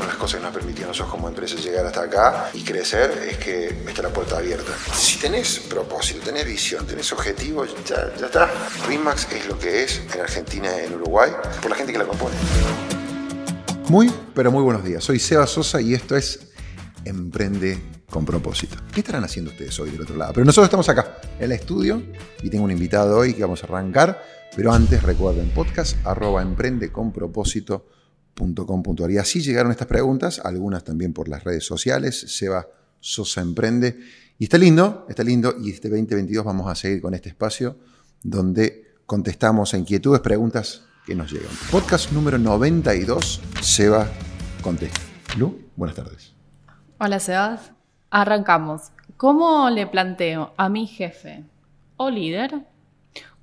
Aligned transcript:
con 0.00 0.08
las 0.08 0.16
cosas 0.16 0.40
que 0.40 0.46
nos 0.46 0.54
permitieron 0.54 0.88
nosotros 0.88 1.10
como 1.10 1.28
empresa 1.28 1.56
llegar 1.56 1.84
hasta 1.84 2.00
acá 2.00 2.50
y 2.54 2.62
crecer 2.62 3.10
es 3.28 3.36
que 3.36 3.66
está 3.86 4.00
la 4.00 4.08
puerta 4.08 4.38
abierta. 4.38 4.72
Si 4.94 5.18
tenés 5.18 5.58
propósito, 5.68 6.20
tenés 6.24 6.46
visión, 6.46 6.86
tenés 6.86 7.12
objetivos, 7.12 7.74
ya, 7.86 8.10
ya 8.18 8.26
está. 8.26 8.50
RIMAX 8.88 9.30
es 9.30 9.46
lo 9.46 9.58
que 9.58 9.82
es 9.84 10.00
en 10.14 10.20
Argentina 10.22 10.74
en 10.78 10.94
Uruguay 10.94 11.30
por 11.60 11.70
la 11.70 11.76
gente 11.76 11.92
que 11.92 11.98
la 11.98 12.06
compone. 12.06 12.34
Muy, 13.88 14.10
pero 14.34 14.50
muy 14.50 14.62
buenos 14.62 14.82
días. 14.82 15.04
Soy 15.04 15.18
Seba 15.18 15.46
Sosa 15.46 15.82
y 15.82 15.92
esto 15.92 16.16
es 16.16 16.48
Emprende 17.04 17.78
con 18.08 18.24
propósito. 18.24 18.76
¿Qué 18.94 19.00
estarán 19.00 19.24
haciendo 19.24 19.50
ustedes 19.50 19.78
hoy 19.80 19.90
del 19.90 20.00
otro 20.00 20.16
lado? 20.16 20.32
Pero 20.32 20.46
nosotros 20.46 20.64
estamos 20.64 20.88
acá, 20.88 21.20
en 21.38 21.44
el 21.44 21.52
estudio, 21.52 22.02
y 22.42 22.48
tengo 22.48 22.64
un 22.64 22.70
invitado 22.70 23.18
hoy 23.18 23.34
que 23.34 23.42
vamos 23.42 23.62
a 23.64 23.66
arrancar. 23.66 24.24
Pero 24.56 24.72
antes 24.72 25.02
recuerden 25.02 25.50
podcast 25.50 25.94
arroba 26.06 26.42
Y 29.10 29.18
así 29.18 29.40
llegaron 29.40 29.70
estas 29.70 29.86
preguntas, 29.86 30.40
algunas 30.44 30.84
también 30.84 31.12
por 31.12 31.28
las 31.28 31.44
redes 31.44 31.64
sociales. 31.64 32.18
Seba 32.28 32.66
Sosa 32.98 33.40
Emprende. 33.40 33.98
Y 34.38 34.44
está 34.44 34.58
lindo, 34.58 35.06
está 35.08 35.22
lindo. 35.22 35.54
Y 35.60 35.70
este 35.70 35.88
2022 35.88 36.44
vamos 36.44 36.70
a 36.70 36.74
seguir 36.74 37.02
con 37.02 37.14
este 37.14 37.28
espacio 37.28 37.76
donde 38.22 38.94
contestamos 39.06 39.74
a 39.74 39.78
inquietudes, 39.78 40.20
preguntas 40.20 40.84
que 41.04 41.14
nos 41.14 41.32
llegan. 41.32 41.50
Podcast 41.70 42.12
número 42.12 42.38
92, 42.38 43.40
Seba 43.60 44.08
contesta. 44.62 45.00
Lu, 45.36 45.58
buenas 45.76 45.96
tardes. 45.96 46.34
Hola 46.98 47.18
Sebas. 47.18 47.72
Arrancamos. 48.10 48.90
¿Cómo 49.16 49.68
le 49.70 49.86
planteo 49.86 50.54
a 50.56 50.68
mi 50.68 50.86
jefe 50.86 51.44
o 51.96 52.10
líder 52.10 52.66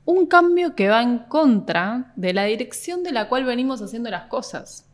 un 0.06 0.26
cambio 0.26 0.76
que 0.76 0.90
va 0.90 1.02
en 1.02 1.20
contra 1.20 2.14
de 2.16 2.34
la 2.34 2.46
dirección 2.46 3.04
de 3.04 3.12
la 3.12 3.30
cual 3.30 3.46
venimos 3.46 3.82
haciendo 3.82 4.10
las 4.10 4.28
cosas? 4.28 4.87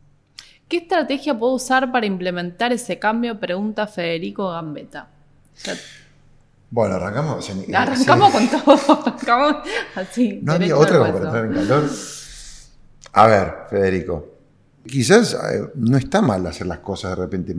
¿Qué 0.68 0.78
estrategia 0.78 1.38
puedo 1.38 1.54
usar 1.54 1.92
para 1.92 2.06
implementar 2.06 2.72
ese 2.72 2.98
cambio? 2.98 3.38
Pregunta 3.38 3.86
Federico 3.86 4.50
Gambetta. 4.50 5.08
bueno, 6.70 6.96
arrancamos. 6.96 7.50
arrancamos 7.72 8.32
con 8.32 8.48
todo. 8.48 9.02
Arrancamos 9.06 9.56
así. 9.94 10.40
No 10.42 10.54
había 10.54 10.76
otra 10.76 10.98
como 10.98 11.12
para 11.12 11.24
entrar 11.24 11.44
en 11.46 11.52
calor. 11.54 11.90
A 13.12 13.26
ver, 13.26 13.54
Federico. 13.70 14.30
Quizás 14.86 15.34
eh, 15.34 15.70
no 15.76 15.96
está 15.96 16.20
mal 16.20 16.46
hacer 16.46 16.66
las 16.66 16.80
cosas 16.80 17.10
de 17.10 17.16
repente 17.16 17.56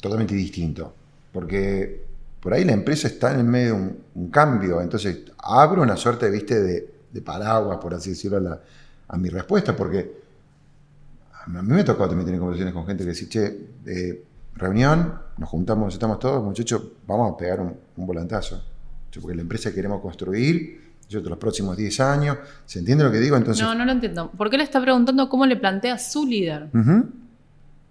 totalmente 0.00 0.34
distinto 0.34 0.92
porque 1.36 2.06
por 2.40 2.54
ahí 2.54 2.64
la 2.64 2.72
empresa 2.72 3.08
está 3.08 3.38
en 3.38 3.46
medio 3.46 3.74
de 3.74 3.94
un, 4.14 4.30
cambio, 4.30 4.80
entonces 4.80 5.18
abro 5.36 5.82
una 5.82 5.98
suerte, 5.98 6.30
viste, 6.30 6.62
de, 6.62 6.94
de 7.12 7.20
paraguas, 7.20 7.76
por 7.76 7.92
así 7.92 8.10
decirlo, 8.10 8.58
a, 9.06 9.16
mi 9.18 9.28
respuesta, 9.28 9.76
porque 9.76 10.12
a 11.46 11.62
mí 11.62 11.72
me 11.72 11.80
ha 11.80 11.84
tocado 11.84 12.08
también 12.08 12.26
tener 12.26 12.40
conversaciones 12.40 12.74
con 12.74 12.86
gente 12.86 13.04
que 13.04 13.10
dice, 13.10 13.28
che, 13.28 13.68
eh, 13.86 14.24
reunión, 14.54 15.14
nos 15.38 15.48
juntamos, 15.48 15.92
estamos 15.94 16.18
todos, 16.18 16.42
muchachos, 16.42 16.82
vamos 17.06 17.32
a 17.32 17.36
pegar 17.36 17.60
un, 17.60 17.76
volantazo, 17.96 18.62
porque 19.20 19.36
la 19.36 19.42
empresa 19.42 19.70
que 19.70 19.76
queremos 19.76 20.00
construir, 20.00 20.94
yo 21.08 21.20
los 21.20 21.38
próximos 21.38 21.76
10 21.76 22.00
años, 22.00 22.36
¿se 22.64 22.80
entiende 22.80 23.04
lo 23.04 23.12
que 23.12 23.20
digo? 23.20 23.36
Entonces, 23.36 23.64
no, 23.64 23.74
no 23.74 23.84
lo 23.84 23.92
entiendo. 23.92 24.30
¿Por 24.30 24.50
qué 24.50 24.58
le 24.58 24.64
está 24.64 24.80
preguntando 24.80 25.28
cómo 25.28 25.46
le 25.46 25.56
plantea 25.56 25.98
su 25.98 26.26
líder? 26.26 26.68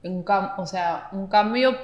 o 0.03 0.67
sea, 0.67 1.09
un 1.13 1.27
cambio 1.27 1.75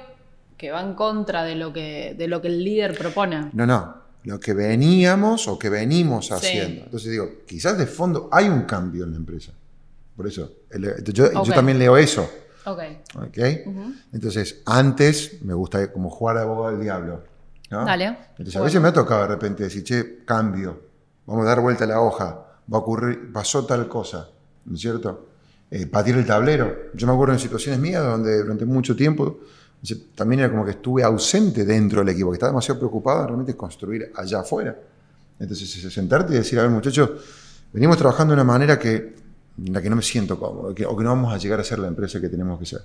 que 0.56 0.70
va 0.70 0.82
en 0.82 0.94
contra 0.94 1.42
de 1.42 1.56
lo 1.56 1.72
que, 1.72 2.14
de 2.16 2.28
lo 2.28 2.40
que 2.40 2.48
el 2.48 2.62
líder 2.62 2.96
propone. 2.96 3.50
No, 3.52 3.66
no, 3.66 3.94
lo 4.24 4.38
que 4.38 4.54
veníamos 4.54 5.48
o 5.48 5.58
que 5.58 5.70
venimos 5.70 6.30
haciendo. 6.30 6.84
Entonces 6.84 7.10
digo, 7.10 7.28
quizás 7.46 7.76
de 7.78 7.86
fondo 7.86 8.28
hay 8.30 8.48
un 8.48 8.62
cambio 8.62 9.04
en 9.04 9.12
la 9.12 9.16
empresa. 9.16 9.52
Por 10.16 10.26
eso, 10.26 10.50
yo, 11.12 11.30
también 11.54 11.78
leo 11.78 11.96
eso. 11.96 12.30
Ok. 12.64 12.80
okay? 13.28 13.64
Entonces, 14.12 14.60
antes 14.66 15.42
me 15.42 15.54
gusta 15.54 15.90
como 15.90 16.10
jugar 16.10 16.38
a 16.38 16.42
abogado 16.42 16.72
del 16.72 16.82
diablo. 16.82 17.24
Dale. 17.70 18.16
Entonces, 18.30 18.56
a 18.56 18.60
veces 18.60 18.80
me 18.80 18.88
ha 18.88 18.92
tocado 18.92 19.22
de 19.22 19.28
repente 19.28 19.64
decir, 19.64 19.82
che, 19.82 20.24
cambio, 20.24 20.80
vamos 21.26 21.44
a 21.44 21.48
dar 21.48 21.60
vuelta 21.60 21.84
a 21.84 21.86
la 21.86 22.00
hoja, 22.00 22.26
va 22.72 22.78
a 22.78 22.80
ocurrir, 22.80 23.32
pasó 23.32 23.64
tal 23.64 23.88
cosa, 23.88 24.28
¿no 24.66 24.74
es 24.74 24.80
cierto? 24.80 25.28
Eh, 25.70 25.86
patir 25.86 26.14
el 26.16 26.26
tablero. 26.26 26.90
Yo 26.92 27.06
me 27.06 27.14
acuerdo 27.14 27.32
en 27.32 27.40
situaciones 27.40 27.80
mías 27.80 28.04
donde 28.04 28.42
durante 28.42 28.66
mucho 28.66 28.94
tiempo 28.94 29.40
también 30.14 30.40
era 30.40 30.50
como 30.50 30.64
que 30.64 30.72
estuve 30.72 31.02
ausente 31.02 31.64
dentro 31.64 32.00
del 32.00 32.10
equipo, 32.10 32.30
que 32.30 32.34
estaba 32.34 32.50
demasiado 32.50 32.78
preocupado 32.78 33.22
en 33.22 33.26
realmente 33.28 33.56
construir 33.56 34.12
allá 34.14 34.40
afuera. 34.40 34.76
Entonces, 35.40 35.70
sentarte 35.92 36.34
y 36.34 36.36
decir, 36.36 36.58
a 36.58 36.62
ver, 36.62 36.70
muchachos, 36.70 37.10
venimos 37.72 37.96
trabajando 37.96 38.32
de 38.32 38.42
una 38.42 38.44
manera 38.44 38.78
que, 38.78 39.14
en 39.58 39.72
la 39.72 39.82
que 39.82 39.90
no 39.90 39.96
me 39.96 40.02
siento 40.02 40.38
cómodo, 40.38 40.70
o 40.70 40.74
que 40.74 41.04
no 41.04 41.10
vamos 41.10 41.32
a 41.32 41.38
llegar 41.38 41.60
a 41.60 41.64
ser 41.64 41.78
la 41.78 41.88
empresa 41.88 42.20
que 42.20 42.28
tenemos 42.28 42.58
que 42.58 42.66
ser. 42.66 42.82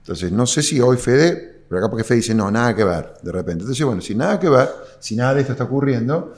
Entonces, 0.00 0.32
no 0.32 0.46
sé 0.46 0.62
si 0.62 0.80
hoy 0.80 0.96
Fede, 0.96 1.64
pero 1.68 1.80
acá 1.80 1.90
porque 1.90 2.04
Fede 2.04 2.18
dice, 2.18 2.34
no, 2.34 2.50
nada 2.50 2.74
que 2.74 2.84
ver, 2.84 3.14
de 3.22 3.32
repente. 3.32 3.62
Entonces, 3.62 3.84
bueno, 3.84 4.00
si 4.00 4.14
nada 4.14 4.40
que 4.40 4.48
ver, 4.48 4.68
si 5.00 5.16
nada 5.16 5.34
de 5.34 5.42
esto 5.42 5.52
está 5.52 5.64
ocurriendo, 5.64 6.34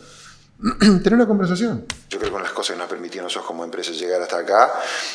tener 0.80 1.14
una 1.14 1.26
conversación. 1.26 1.84
Yo 2.08 2.18
creo 2.18 2.30
que 2.30 2.32
con 2.32 2.42
las 2.42 2.52
cosas 2.52 2.74
que 2.74 2.80
nos 2.80 2.90
permitieron 2.90 3.24
nosotros 3.24 3.46
como 3.46 3.64
empresa 3.64 3.92
llegar 3.92 4.20
hasta 4.20 4.38
acá 4.38 4.72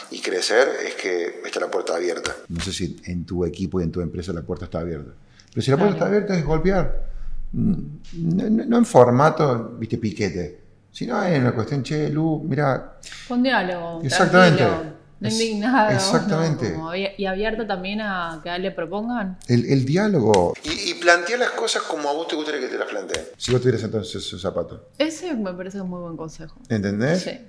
y 0.09 0.19
crecer 0.22 0.69
es 0.85 0.95
que 0.95 1.41
está 1.45 1.59
la 1.59 1.69
puerta 1.69 1.95
abierta. 1.95 2.35
No 2.47 2.62
sé 2.62 2.72
si 2.72 3.00
en 3.06 3.25
tu 3.25 3.45
equipo 3.45 3.79
y 3.79 3.83
en 3.83 3.91
tu 3.91 4.01
empresa 4.01 4.33
la 4.33 4.41
puerta 4.41 4.66
está 4.66 4.79
abierta. 4.79 5.12
Pero 5.53 5.62
si 5.63 5.72
la 5.72 5.77
puerta 5.77 5.94
está 5.95 6.07
abierta 6.07 6.38
es 6.38 6.45
golpear. 6.45 7.09
No, 7.51 8.77
en 8.77 8.85
formato, 8.85 9.75
viste, 9.77 9.97
piquete, 9.97 10.65
sino 10.95 11.22
en 11.23 11.44
la 11.44 11.51
cuestión, 11.51 11.83
che, 11.83 12.09
Lu, 12.09 12.41
mira. 12.47 12.97
Con 13.28 13.44
diálogo. 13.44 14.01
Exactamente 14.01 14.95
indignado. 15.22 15.91
Exactamente. 15.91 16.75
y 17.17 17.25
abierto 17.25 17.66
también 17.66 18.01
a 18.01 18.41
que 18.44 18.57
le 18.59 18.72
propongan. 18.72 19.38
El, 19.47 19.85
diálogo. 19.85 20.53
Y, 20.63 20.91
y 20.91 20.94
plantear 20.95 21.39
las 21.39 21.51
cosas 21.51 21.83
como 21.83 22.09
a 22.09 22.13
vos 22.13 22.28
te 22.28 22.35
gustaría 22.35 22.61
que 22.61 22.67
te 22.67 22.78
las 22.78 22.89
planteen. 22.89 23.25
Si 23.38 23.51
vos 23.51 23.61
tuvieras 23.61 23.83
entonces 23.83 24.23
su 24.23 24.39
zapato. 24.39 24.89
Ese 24.97 25.33
me 25.35 25.53
parece 25.53 25.81
un 25.81 25.89
muy 25.89 26.01
buen 26.01 26.17
consejo. 26.17 26.59
¿Entendés? 26.69 27.22
Sí. 27.22 27.39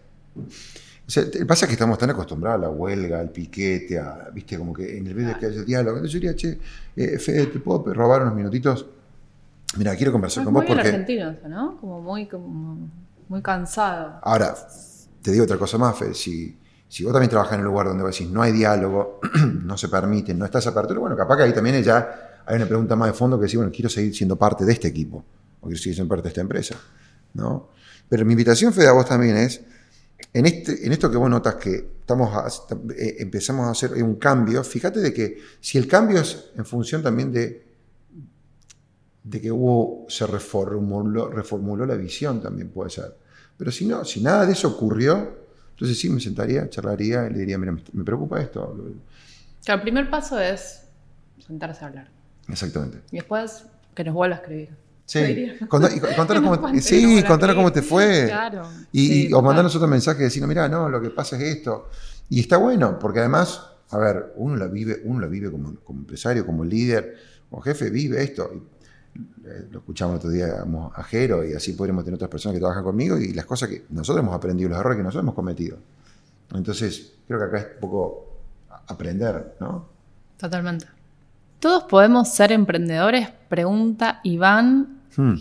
O 1.06 1.10
sea, 1.10 1.24
pasa 1.46 1.66
que 1.66 1.74
estamos 1.74 1.98
tan 1.98 2.10
acostumbrados 2.10 2.58
a 2.58 2.62
la 2.62 2.70
huelga, 2.70 3.20
al 3.20 3.30
piquete, 3.30 3.98
a, 3.98 4.28
viste, 4.32 4.58
como 4.58 4.72
que 4.72 4.98
en 4.98 5.06
el 5.06 5.14
vez 5.14 5.26
de 5.28 5.38
que 5.38 5.46
haya 5.46 5.60
el 5.60 5.66
diálogo. 5.66 5.98
Entonces 5.98 6.12
yo 6.12 6.20
diría, 6.20 6.34
che, 6.34 6.58
eh, 6.96 7.18
Fede, 7.18 7.46
¿te 7.46 7.58
puedo 7.60 7.92
robar 7.94 8.22
unos 8.22 8.34
minutitos? 8.34 8.86
Mira, 9.76 9.94
quiero 9.94 10.10
conversar 10.10 10.44
con 10.44 10.54
vos 10.54 10.64
muy 10.64 10.72
porque. 10.72 10.88
argentino, 10.88 11.36
¿no? 11.48 11.76
Como 11.80 12.00
muy, 12.00 12.26
como 12.26 12.88
muy 13.28 13.42
cansado. 13.42 14.20
Ahora, 14.22 14.54
te 15.22 15.32
digo 15.32 15.44
otra 15.44 15.58
cosa 15.58 15.78
más, 15.78 15.98
Fede. 15.98 16.14
Si, 16.14 16.58
si 16.88 17.04
vos 17.04 17.12
también 17.12 17.30
trabajas 17.30 17.54
en 17.54 17.60
un 17.60 17.66
lugar 17.66 17.88
donde 17.88 18.02
vos 18.02 18.12
decís 18.12 18.30
no 18.30 18.42
hay 18.42 18.52
diálogo, 18.52 19.20
no 19.64 19.76
se 19.76 19.88
permite, 19.88 20.34
no 20.34 20.44
está 20.44 20.58
esa 20.58 20.70
apertura, 20.70 21.00
bueno, 21.00 21.16
capaz 21.16 21.36
que 21.36 21.42
ahí 21.44 21.52
también 21.52 21.82
ya 21.82 22.42
hay 22.46 22.56
una 22.56 22.66
pregunta 22.66 22.94
más 22.94 23.08
de 23.08 23.14
fondo 23.14 23.38
que 23.38 23.42
decir, 23.42 23.58
bueno, 23.58 23.72
quiero 23.72 23.88
seguir 23.88 24.14
siendo 24.14 24.36
parte 24.36 24.64
de 24.64 24.72
este 24.72 24.88
equipo, 24.88 25.24
o 25.60 25.66
quiero 25.66 25.78
seguir 25.78 25.94
siendo 25.96 26.08
parte 26.08 26.24
de 26.24 26.28
esta 26.28 26.40
empresa, 26.40 26.76
¿no? 27.34 27.70
Pero 28.08 28.24
mi 28.24 28.32
invitación, 28.32 28.72
Fede, 28.72 28.86
a 28.86 28.92
vos 28.92 29.06
también 29.06 29.36
es, 29.36 29.60
en, 30.32 30.46
este, 30.46 30.86
en 30.86 30.92
esto 30.92 31.10
que 31.10 31.16
vos 31.16 31.28
notas 31.28 31.56
que 31.56 31.96
estamos 32.00 32.62
eh, 32.96 33.16
empezamos 33.18 33.66
a 33.66 33.70
hacer 33.72 34.00
un 34.02 34.14
cambio, 34.14 34.62
fíjate 34.62 35.00
de 35.00 35.12
que 35.12 35.38
si 35.60 35.76
el 35.76 35.88
cambio 35.88 36.20
es 36.20 36.50
en 36.56 36.64
función 36.64 37.02
también 37.02 37.32
de, 37.32 37.65
de 39.26 39.40
que 39.40 39.50
hubo, 39.50 40.06
se 40.08 40.24
reformuló, 40.24 41.28
reformuló 41.28 41.84
la 41.84 41.96
visión, 41.96 42.40
también 42.40 42.68
puede 42.68 42.90
ser. 42.90 43.12
Pero 43.56 43.72
si 43.72 43.84
no, 43.84 44.04
si 44.04 44.20
nada 44.20 44.46
de 44.46 44.52
eso 44.52 44.68
ocurrió, 44.68 45.36
entonces 45.70 45.98
sí, 45.98 46.08
me 46.08 46.20
sentaría, 46.20 46.70
charlaría 46.70 47.26
y 47.26 47.32
le 47.32 47.38
diría, 47.40 47.58
mira, 47.58 47.76
me 47.92 48.04
preocupa 48.04 48.40
esto. 48.40 48.76
el 49.66 49.80
primer 49.82 50.08
paso 50.10 50.38
es 50.38 50.82
sentarse 51.44 51.84
a 51.84 51.88
hablar. 51.88 52.08
Exactamente. 52.48 53.00
Y 53.10 53.16
después 53.16 53.64
que 53.96 54.04
nos 54.04 54.14
vuelva 54.14 54.36
a 54.36 54.38
escribir. 54.38 54.70
Sí, 55.04 55.18
y 55.18 55.58
contanos, 55.66 56.58
cómo, 56.58 56.80
sí, 56.80 57.24
contanos 57.26 57.56
cómo 57.56 57.72
te 57.72 57.82
fue. 57.82 58.26
Claro. 58.26 58.62
Y, 58.92 59.32
o 59.32 59.42
mandarnos 59.42 59.74
otro 59.74 59.88
mensaje 59.88 60.22
diciendo, 60.22 60.46
mira, 60.46 60.68
no, 60.68 60.88
lo 60.88 61.00
que 61.00 61.10
pasa 61.10 61.36
es 61.36 61.56
esto. 61.56 61.88
Y 62.30 62.40
está 62.40 62.58
bueno, 62.58 62.96
porque 63.00 63.18
además, 63.18 63.60
a 63.90 63.98
ver, 63.98 64.34
uno 64.36 64.54
lo 64.54 64.68
vive, 64.70 65.00
uno 65.04 65.18
lo 65.18 65.28
vive 65.28 65.50
como, 65.50 65.74
como 65.80 66.00
empresario, 66.00 66.46
como 66.46 66.64
líder, 66.64 67.16
como 67.50 67.60
jefe, 67.62 67.90
vive 67.90 68.22
esto. 68.22 68.50
Lo 69.70 69.78
escuchamos 69.78 70.14
el 70.14 70.18
otro 70.18 70.30
día 70.30 70.64
a 70.94 71.02
Jero 71.04 71.44
y 71.44 71.54
así 71.54 71.72
podremos 71.72 72.04
tener 72.04 72.16
otras 72.16 72.30
personas 72.30 72.54
que 72.54 72.60
trabajan 72.60 72.84
conmigo 72.84 73.18
y 73.18 73.32
las 73.32 73.44
cosas 73.44 73.68
que 73.68 73.84
nosotros 73.90 74.22
hemos 74.22 74.34
aprendido, 74.34 74.70
los 74.70 74.78
errores 74.78 74.96
que 74.96 75.02
nosotros 75.02 75.22
hemos 75.22 75.34
cometido. 75.34 75.78
Entonces, 76.54 77.14
creo 77.26 77.38
que 77.38 77.44
acá 77.44 77.58
es 77.58 77.66
un 77.74 77.80
poco 77.80 78.38
aprender, 78.86 79.56
¿no? 79.60 79.88
Totalmente. 80.36 80.86
¿Todos 81.60 81.84
podemos 81.84 82.32
ser 82.32 82.52
emprendedores? 82.52 83.28
Pregunta 83.48 84.20
Iván 84.24 85.00
hmm. 85.16 85.34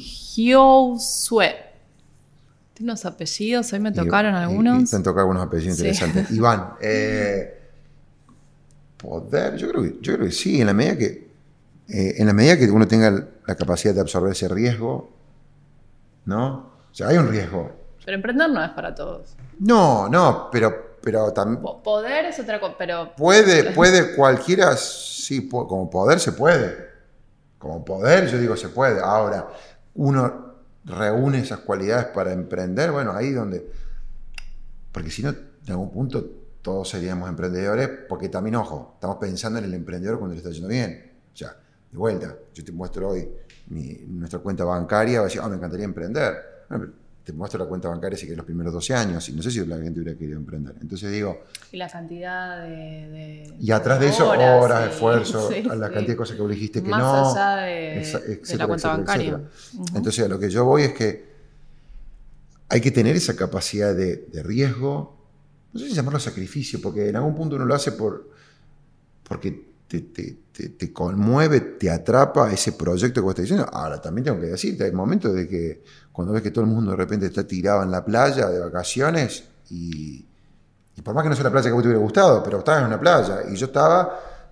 Tiene 2.73 2.91
unos 2.91 3.05
apellidos, 3.05 3.71
hoy 3.71 3.79
me 3.79 3.91
tocaron 3.91 4.35
algunos. 4.35 4.89
te 4.89 4.95
han 4.95 5.03
tocado 5.03 5.21
algunos 5.21 5.47
apellidos 5.47 5.77
interesantes. 5.77 6.29
Iván, 6.31 6.73
eh, 6.81 7.61
poder, 8.97 9.55
yo 9.55 9.69
creo, 9.69 9.83
que, 9.83 9.97
yo 10.01 10.13
creo 10.15 10.25
que 10.25 10.31
sí, 10.31 10.59
en 10.59 10.67
la 10.67 10.73
medida 10.73 10.97
que 10.97 11.24
eh, 11.87 12.15
en 12.17 12.27
la 12.27 12.33
medida 12.33 12.57
que 12.57 12.69
uno 12.69 12.87
tenga 12.87 13.11
la 13.45 13.55
capacidad 13.55 13.93
de 13.93 14.01
absorber 14.01 14.31
ese 14.31 14.47
riesgo, 14.47 15.11
¿no? 16.25 16.73
O 16.91 16.95
sea, 16.95 17.09
hay 17.09 17.17
un 17.17 17.27
riesgo. 17.27 17.71
Pero 18.03 18.15
emprender 18.15 18.49
no 18.49 18.63
es 18.63 18.71
para 18.71 18.93
todos. 18.93 19.35
No, 19.59 20.07
no, 20.09 20.49
pero, 20.51 20.97
pero 21.01 21.31
también... 21.33 21.61
Poder 21.83 22.25
es 22.25 22.39
otra 22.39 22.59
cosa, 22.59 22.75
pero... 22.77 23.15
Puede, 23.15 23.71
puede 23.73 24.15
cualquiera 24.15 24.75
sí, 24.77 25.41
po- 25.41 25.67
como 25.67 25.89
poder 25.89 26.19
se 26.19 26.31
puede. 26.31 26.89
Como 27.57 27.83
poder, 27.83 28.27
yo 28.27 28.37
digo, 28.37 28.55
se 28.55 28.69
puede. 28.69 28.99
Ahora, 29.01 29.47
uno 29.95 30.53
reúne 30.85 31.39
esas 31.39 31.59
cualidades 31.59 32.05
para 32.07 32.31
emprender, 32.31 32.91
bueno, 32.91 33.11
ahí 33.11 33.31
donde... 33.31 33.71
Porque 34.91 35.09
si 35.09 35.23
no, 35.23 35.29
en 35.29 35.71
algún 35.71 35.91
punto 35.91 36.23
todos 36.61 36.89
seríamos 36.89 37.27
emprendedores, 37.29 37.89
porque 38.07 38.29
también, 38.29 38.55
ojo, 38.55 38.93
estamos 38.95 39.17
pensando 39.17 39.59
en 39.59 39.65
el 39.65 39.73
emprendedor 39.73 40.17
cuando 40.17 40.33
le 40.33 40.39
está 40.39 40.51
yendo 40.51 40.67
bien. 40.67 41.11
O 41.33 41.35
sea, 41.35 41.55
de 41.95 41.99
vuelta, 41.99 42.35
yo 42.53 42.63
te 42.63 42.71
muestro 42.71 43.09
hoy 43.09 43.27
mi- 43.69 43.99
nuestra 44.07 44.39
cuenta 44.39 44.63
bancaria, 44.65 45.19
vas 45.21 45.25
a 45.25 45.27
decir, 45.29 45.41
ah, 45.43 45.47
me 45.49 45.55
encantaría 45.55 45.85
emprender. 45.85 46.33
Bueno, 46.69 46.83
pero 46.85 47.05
te 47.23 47.33
muestro 47.33 47.57
la 47.63 47.65
cuenta 47.67 47.87
bancaria 47.89 48.17
si 48.17 48.27
que 48.27 48.35
los 48.35 48.45
primeros 48.45 48.71
12 48.73 48.93
años, 48.93 49.27
y 49.29 49.33
no 49.33 49.41
sé 49.41 49.49
si 49.49 49.65
la 49.65 49.77
gente 49.79 49.99
hubiera 49.99 50.17
querido 50.17 50.37
emprender. 50.37 50.75
Entonces 50.81 51.11
digo, 51.11 51.43
Y 51.71 51.77
la 51.77 51.89
cantidad 51.89 52.61
de. 52.61 52.69
de- 52.69 53.55
y 53.59 53.71
atrás 53.71 53.99
de 53.99 54.09
eso, 54.09 54.29
horas, 54.29 54.63
horas, 54.63 54.83
sí, 54.83 54.93
esfuerzo, 54.93 55.49
sí, 55.51 55.63
la 55.63 55.73
sí. 55.73 55.79
cantidad 55.79 56.07
de 56.07 56.15
cosas 56.15 56.35
que 56.35 56.41
vos 56.43 56.51
dijiste 56.51 56.83
que 56.83 56.89
Más 56.89 56.99
no. 56.99 57.31
allá 57.31 57.55
de, 57.65 57.95
la 57.95 58.19
cuenta 58.19 58.33
etcétera, 58.33 58.67
bancaria. 58.97 59.31
etcétera. 59.31 59.95
Entonces, 59.95 60.25
a 60.25 60.27
lo 60.27 60.37
que 60.39 60.49
yo 60.49 60.65
voy 60.65 60.83
es 60.83 60.93
que 60.93 61.25
hay 62.69 62.81
que 62.81 62.91
tener 62.91 63.15
esa 63.15 63.35
capacidad 63.35 63.95
de, 63.95 64.27
de 64.31 64.43
riesgo, 64.43 65.15
no 65.73 65.79
sé 65.79 65.87
si 65.87 65.93
llamarlo 65.93 66.19
sacrificio, 66.19 66.79
porque 66.81 67.09
en 67.09 67.15
algún 67.15 67.33
punto 67.35 67.55
uno 67.55 67.65
lo 67.65 67.73
hace 67.73 67.91
por, 67.93 68.29
porque 69.23 69.73
te, 70.01 70.23
te- 70.23 70.37
te- 70.51 70.69
te 70.69 70.93
conmueve, 70.93 71.59
te 71.61 71.89
atrapa 71.89 72.51
ese 72.51 72.71
proyecto 72.73 73.15
que 73.15 73.23
vos 73.23 73.31
estás 73.31 73.43
diciendo. 73.43 73.67
Ahora, 73.71 73.99
también 74.01 74.25
tengo 74.25 74.39
que 74.39 74.47
decirte, 74.47 74.85
hay 74.85 74.91
momentos 74.91 75.33
de 75.33 75.47
que 75.47 75.83
cuando 76.11 76.33
ves 76.33 76.41
que 76.43 76.51
todo 76.51 76.63
el 76.65 76.71
mundo 76.71 76.91
de 76.91 76.97
repente 76.97 77.25
está 77.25 77.45
tirado 77.45 77.83
en 77.83 77.91
la 77.91 78.03
playa 78.05 78.47
de 78.47 78.59
vacaciones 78.59 79.43
y, 79.69 80.25
y 80.95 81.01
por 81.01 81.13
más 81.13 81.23
que 81.23 81.29
no 81.29 81.35
sea 81.35 81.43
la 81.45 81.51
playa 81.51 81.65
que 81.65 81.71
a 81.71 81.73
vos 81.73 81.83
te 81.83 81.89
hubiera 81.89 82.01
gustado, 82.01 82.41
pero 82.43 82.59
estabas 82.59 82.81
en 82.81 82.87
una 82.87 82.99
playa 82.99 83.39
y 83.51 83.55
yo 83.55 83.65
estaba, 83.65 84.03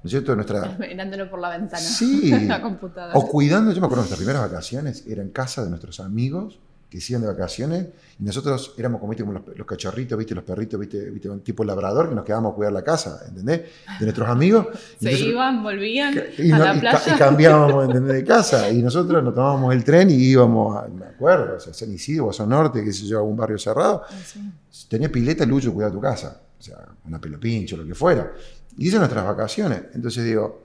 ¿no 0.04 0.08
es 0.08 0.12
cierto?, 0.12 0.36
nuestra... 0.36 0.76
Mirándolo 0.80 1.30
por 1.30 1.40
la 1.40 1.50
ventana. 1.52 1.82
Sí. 1.82 2.32
la 2.48 2.62
computadora. 2.62 3.14
O 3.18 3.28
cuidando, 3.28 3.72
yo 3.72 3.80
me 3.80 3.86
acuerdo, 3.86 4.02
nuestras 4.02 4.20
primeras 4.20 4.42
vacaciones 4.42 5.06
eran 5.08 5.28
en 5.28 5.32
casa 5.32 5.64
de 5.64 5.70
nuestros 5.70 6.00
amigos 6.02 6.60
que 6.94 7.02
se 7.02 7.14
iban 7.14 7.24
de 7.24 7.28
vacaciones 7.30 7.88
y 8.20 8.24
nosotros 8.24 8.76
éramos 8.78 9.00
como, 9.02 9.10
¿viste? 9.12 9.24
como 9.26 9.40
los, 9.40 9.58
los 9.58 9.66
cachorritos, 9.66 10.16
¿viste? 10.16 10.36
los 10.36 10.44
perritos, 10.44 10.80
¿viste? 10.80 11.10
¿viste? 11.10 11.28
un 11.28 11.42
tipo 11.42 11.64
labrador 11.64 12.10
que 12.10 12.14
nos 12.16 12.24
quedábamos 12.24 12.52
a 12.52 12.56
cuidar 12.56 12.72
la 12.72 12.84
casa, 12.84 13.22
¿entendés? 13.28 13.62
De 14.00 14.06
nuestros 14.06 14.30
amigos. 14.30 14.68
Se 15.00 15.10
entonces- 15.10 15.22
iban, 15.28 15.64
volvían 15.64 16.14
y, 16.38 16.52
a 16.52 16.58
no- 16.60 16.66
la 16.66 16.76
y 16.76 16.82
ca- 16.82 17.02
y 17.08 17.18
cambiábamos 17.18 17.86
¿entendés? 17.90 18.14
de 18.14 18.24
casa 18.24 18.70
y 18.70 18.84
nosotros 18.84 19.24
nos 19.24 19.34
tomábamos 19.34 19.74
el 19.74 19.84
tren 19.84 20.12
y 20.12 20.14
íbamos 20.14 20.78
a, 20.78 20.88
me 20.88 21.06
acuerdo, 21.06 21.56
o 21.58 21.60
sea, 21.60 21.74
San 21.74 21.92
Isidro, 21.92 22.26
Guasón 22.26 22.50
Norte, 22.50 22.84
qué 22.84 22.94
sé 22.94 23.08
yo, 23.08 23.18
algún 23.18 23.36
barrio 23.38 23.58
cerrado, 23.58 24.04
Sí. 24.24 24.88
tenía 24.88 25.12
pileta, 25.12 25.46
Lucho 25.48 25.74
cuidaba 25.74 25.92
tu 25.94 26.00
casa, 26.02 26.42
o 26.60 26.62
sea, 26.62 26.78
una 27.06 27.20
pelo 27.20 27.40
pincho, 27.40 27.76
lo 27.76 27.86
que 27.88 27.96
fuera. 27.96 28.32
Y 28.78 28.88
esas 28.88 29.00
nuestras 29.00 29.26
vacaciones. 29.26 29.82
Entonces 29.96 30.24
digo, 30.26 30.62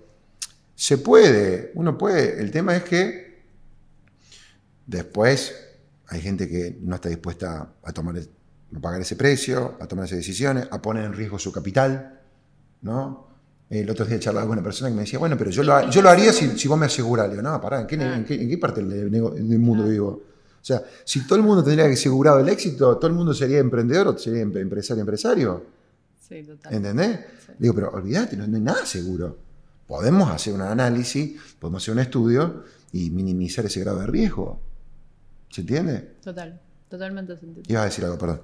se 0.75 0.99
puede, 0.99 1.73
uno 1.75 1.97
puede. 1.97 2.39
El 2.41 2.51
tema 2.51 2.77
es 2.77 2.85
que 2.85 3.43
después 4.87 5.55
hay 6.09 6.21
gente 6.21 6.49
que 6.49 6.79
no 6.83 6.95
está 6.97 7.09
dispuesta 7.09 7.75
a 7.83 7.93
tomar 7.93 8.17
el- 8.17 8.29
a 8.77 8.81
pagar 8.81 9.01
ese 9.01 9.17
precio, 9.17 9.77
a 9.81 9.87
tomar 9.87 10.05
esas 10.07 10.19
decisiones, 10.19 10.69
a 10.71 10.81
poner 10.83 11.05
en 11.05 11.13
riesgo 11.13 11.39
su 11.39 11.51
capital, 11.53 12.21
¿no? 12.83 13.27
El 13.71 13.89
otro 13.91 14.07
día 14.07 14.19
charlaba 14.19 14.47
con 14.47 14.55
una 14.59 14.63
persona 14.65 14.89
que 14.91 14.97
me 14.97 15.03
decía, 15.03 15.19
bueno, 15.19 15.37
pero 15.37 15.51
yo 15.51 15.63
lo, 15.63 15.75
ha- 15.75 15.91
yo 15.91 16.01
lo 16.01 16.09
haría 16.09 16.33
si, 16.33 16.59
si 16.59 16.69
vos 16.69 16.79
me 16.79 16.87
asegurás. 16.87 17.27
Le 17.29 17.33
digo, 17.37 17.43
no, 17.43 17.61
pará, 17.61 17.81
¿en 17.83 17.87
qué, 17.87 17.97
en 17.97 18.25
qué- 18.25 18.41
en 18.43 18.49
qué 18.49 18.59
parte 18.59 18.83
del, 18.83 19.11
mundo 19.59 19.85
vivo? 19.85 20.23
O 20.61 20.65
sea, 20.69 20.83
si 21.05 21.27
todo 21.27 21.37
el 21.37 21.45
mundo 21.45 21.63
tendría 21.63 21.87
asegurado 21.87 22.41
el 22.41 22.49
éxito, 22.49 22.97
todo 22.97 23.07
el 23.09 23.15
mundo 23.15 23.33
sería 23.35 23.59
emprendedor 23.59 24.09
o 24.09 24.19
sería 24.19 24.41
em- 24.41 24.57
empresario, 24.57 25.03
empresario. 25.03 25.65
Sí, 26.27 26.43
total. 26.43 26.75
¿Entendés? 26.75 27.21
Sí. 27.47 27.53
Digo, 27.59 27.75
pero 27.75 27.91
olvídate, 27.91 28.37
no, 28.37 28.47
no 28.47 28.57
hay 28.57 28.63
nada 28.63 28.85
seguro. 28.87 29.37
Podemos 29.87 30.31
hacer 30.31 30.53
un 30.55 30.63
análisis, 30.63 31.39
podemos 31.59 31.83
hacer 31.83 31.93
un 31.95 32.01
estudio 32.01 32.65
y 32.93 33.11
minimizar 33.11 33.65
ese 33.67 33.81
grado 33.81 34.01
de 34.01 34.07
riesgo. 34.07 34.61
¿Se 35.51 35.61
entiende? 35.63 36.17
Total, 36.23 36.61
totalmente 36.89 37.37
sentido. 37.37 37.63
Ibas 37.69 37.83
a 37.83 37.85
decir 37.87 38.05
algo, 38.05 38.19
perdón. 38.19 38.43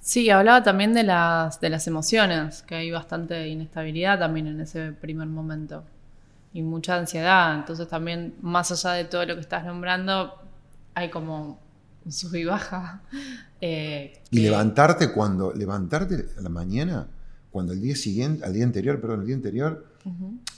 Sí, 0.00 0.30
hablaba 0.30 0.62
también 0.62 0.94
de 0.94 1.02
las, 1.02 1.60
de 1.60 1.68
las 1.68 1.86
emociones, 1.88 2.62
que 2.62 2.76
hay 2.76 2.90
bastante 2.92 3.48
inestabilidad 3.48 4.18
también 4.18 4.46
en 4.46 4.60
ese 4.60 4.92
primer 4.92 5.26
momento. 5.26 5.82
Y 6.52 6.62
mucha 6.62 6.96
ansiedad. 6.96 7.54
Entonces 7.56 7.88
también, 7.88 8.34
más 8.40 8.70
allá 8.70 8.92
de 8.96 9.04
todo 9.04 9.26
lo 9.26 9.34
que 9.34 9.40
estás 9.40 9.64
nombrando, 9.64 10.32
hay 10.94 11.10
como 11.10 11.58
un 12.04 12.12
sub 12.12 12.34
y 12.36 12.44
baja. 12.44 13.02
eh, 13.60 14.22
Y 14.30 14.36
que- 14.36 14.42
levantarte 14.44 15.12
cuando, 15.12 15.52
levantarte 15.52 16.26
a 16.38 16.40
la 16.40 16.48
mañana, 16.48 17.08
cuando 17.50 17.72
el 17.72 17.80
día 17.80 17.96
siguiente, 17.96 18.44
al 18.44 18.52
día 18.52 18.64
anterior, 18.64 19.00
perdón, 19.00 19.20
el 19.22 19.26
día 19.26 19.36
anterior, 19.36 19.86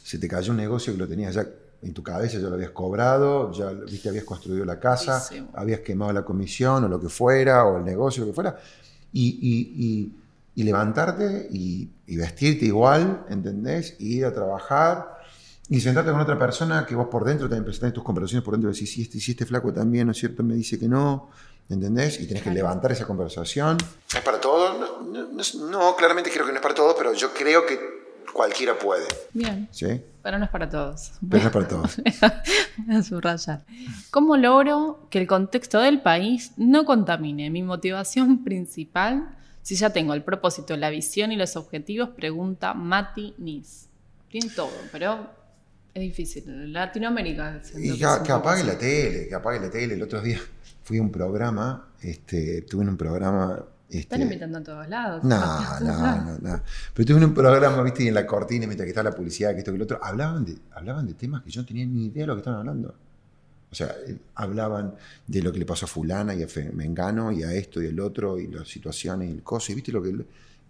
se 0.02 0.19
te 0.19 0.29
cayó 0.29 0.50
un 0.50 0.58
negocio 0.58 0.93
que 0.93 0.99
lo 0.99 1.08
tenías 1.08 1.34
ya 1.34 1.46
en 1.82 1.94
tu 1.94 2.02
cabeza, 2.02 2.38
ya 2.38 2.48
lo 2.48 2.54
habías 2.54 2.70
cobrado, 2.72 3.52
ya 3.52 3.70
viste, 3.70 4.08
habías 4.08 4.25
construido 4.25 4.64
la 4.64 4.80
casa, 4.80 5.19
Buenísimo. 5.28 5.48
habías 5.54 5.80
quemado 5.80 6.12
la 6.12 6.25
comisión 6.25 6.84
o 6.84 6.88
lo 6.88 7.00
que 7.00 7.08
fuera, 7.08 7.64
o 7.64 7.78
el 7.78 7.84
negocio, 7.84 8.22
lo 8.25 8.30
que 8.30 8.34
fuera, 8.34 8.56
y, 9.12 9.28
y- 9.40 9.84
y- 9.84 10.12
y 10.56 10.64
levantarte 10.64 11.48
y, 11.52 11.88
vestirte 12.16 12.64
igual, 12.64 13.25
¿entendés? 13.28 13.94
Y 14.00 14.16
ir 14.19 14.25
a 14.25 14.32
trabajar 14.34 15.19
y 15.69 15.80
sentarte 15.80 16.10
con 16.10 16.20
otra 16.20 16.36
persona 16.38 16.84
que 16.84 16.96
vos 16.96 17.06
por 17.08 17.25
dentro 17.25 17.46
también 17.48 17.64
presentás 17.64 17.92
tus 17.92 18.02
conversaciones 18.02 18.44
por 18.44 18.54
dentro 18.54 18.70
y 18.70 18.72
decís, 18.72 18.90
si 18.92 19.02
este, 19.02 19.20
si 19.20 19.31
este 19.32 19.46
flaco 19.46 19.72
también, 19.72 20.06
¿no 20.06 20.12
es 20.12 20.19
cierto? 20.19 20.42
Me 20.42 20.54
dice 20.54 20.78
que 20.81 20.88
no, 20.88 21.28
¿entendés? 21.69 22.19
Y 22.19 22.26
tenés 22.26 22.42
que 22.42 22.50
levantar 22.50 22.90
esa 22.90 23.06
conversación. 23.06 23.76
¿Es 24.12 24.20
para 24.22 24.40
todo? 24.40 24.78
No, 24.81 25.02
no- 25.02 25.70
no- 25.70 25.94
claramente 25.96 26.31
creo 26.32 26.44
que 26.44 26.50
no 26.52 26.56
es 26.56 26.62
para 26.62 26.74
todo, 26.74 26.96
pero 26.98 27.12
yo 27.12 27.32
creo 27.32 27.64
que 27.64 27.78
cualquiera 28.32 28.78
puede, 28.78 29.06
Bien, 29.32 29.69
¿sí? 29.70 30.00
pero 30.22 30.38
no 30.38 30.44
es 30.44 30.50
para 30.50 30.69
todos. 30.69 31.12
Pero 31.28 31.42
no 31.42 31.48
es 31.48 31.52
para 31.52 31.69
todos. 31.69 31.96
Voy 32.78 32.96
a 32.96 33.02
subrayar. 33.02 33.64
¿Cómo 34.10 34.36
logro 34.36 35.06
que 35.10 35.19
el 35.19 35.26
contexto 35.26 35.80
del 35.80 36.00
país 36.00 36.52
no 36.56 36.84
contamine 36.84 37.50
mi 37.50 37.62
motivación 37.62 38.44
principal 38.44 39.36
si 39.62 39.76
ya 39.76 39.90
tengo 39.90 40.14
el 40.14 40.22
propósito, 40.22 40.76
la 40.76 40.90
visión 40.90 41.32
y 41.32 41.36
los 41.36 41.56
objetivos? 41.56 42.10
Pregunta 42.10 42.75
Mati 42.75 43.34
Nis. 43.38 43.88
Tiene 44.31 44.50
todo, 44.50 44.70
pero 44.92 45.31
es 45.94 46.02
difícil. 46.02 46.72
Latinoamérica. 46.72 47.60
Y 47.76 47.98
que 47.98 48.04
apague 48.04 48.60
así. 48.60 48.66
la 48.66 48.78
tele, 48.78 49.28
que 49.28 49.34
apague 49.34 49.60
la 49.60 49.70
tele. 49.70 49.94
El 49.94 50.02
otro 50.02 50.20
día 50.20 50.38
fui 50.84 50.98
a 50.98 51.02
un 51.02 51.10
programa, 51.10 51.88
este, 52.00 52.62
tuve 52.62 52.82
en 52.82 52.90
un 52.90 52.96
programa... 52.96 53.64
Este, 53.88 54.00
Están 54.00 54.20
invitando 54.20 54.58
a 54.58 54.62
todos 54.62 54.88
lados. 54.88 55.25
No, 55.25 55.81
no, 55.81 56.23
no, 56.23 56.38
no. 56.38 56.62
Pero 56.93 57.06
tuve 57.06 57.25
un 57.25 57.32
programa, 57.32 57.82
viste, 57.82 58.05
y 58.05 58.08
en 58.08 58.14
la 58.14 58.26
cortina, 58.26 58.67
mientras 58.67 58.85
que 58.85 58.90
estaba 58.90 59.08
la 59.08 59.17
publicidad, 59.17 59.52
que 59.52 59.61
esto, 59.61 59.73
que 59.73 59.79
lo 59.79 59.85
otro, 59.85 59.99
hablaban 60.02 60.44
de, 60.44 60.58
hablaban 60.73 61.06
de 61.06 61.15
temas 61.15 61.43
que 61.43 61.51
yo 61.51 61.62
no 61.62 61.67
tenía 61.67 61.86
ni 61.86 62.06
idea 62.06 62.24
de 62.24 62.27
lo 62.27 62.34
que 62.34 62.41
estaban 62.41 62.60
hablando. 62.60 62.94
O 63.70 63.74
sea, 63.74 63.94
eh, 64.06 64.17
hablaban 64.34 64.94
de 65.27 65.43
lo 65.43 65.53
que 65.53 65.58
le 65.58 65.65
pasó 65.65 65.86
a 65.86 65.89
fulana 65.89 66.34
y 66.34 66.43
a 66.43 66.46
Mengano 66.74 67.32
y 67.32 67.43
a 67.43 67.53
esto 67.53 67.82
y 67.82 67.86
el 67.86 67.98
otro 68.01 68.39
y 68.39 68.48
las 68.48 68.69
situaciones 68.69 69.31
y 69.31 69.32
el 69.32 69.43
coso, 69.43 69.72
y 69.72 69.74
viste 69.77 69.91
lo 69.91 70.03
que... 70.03 70.15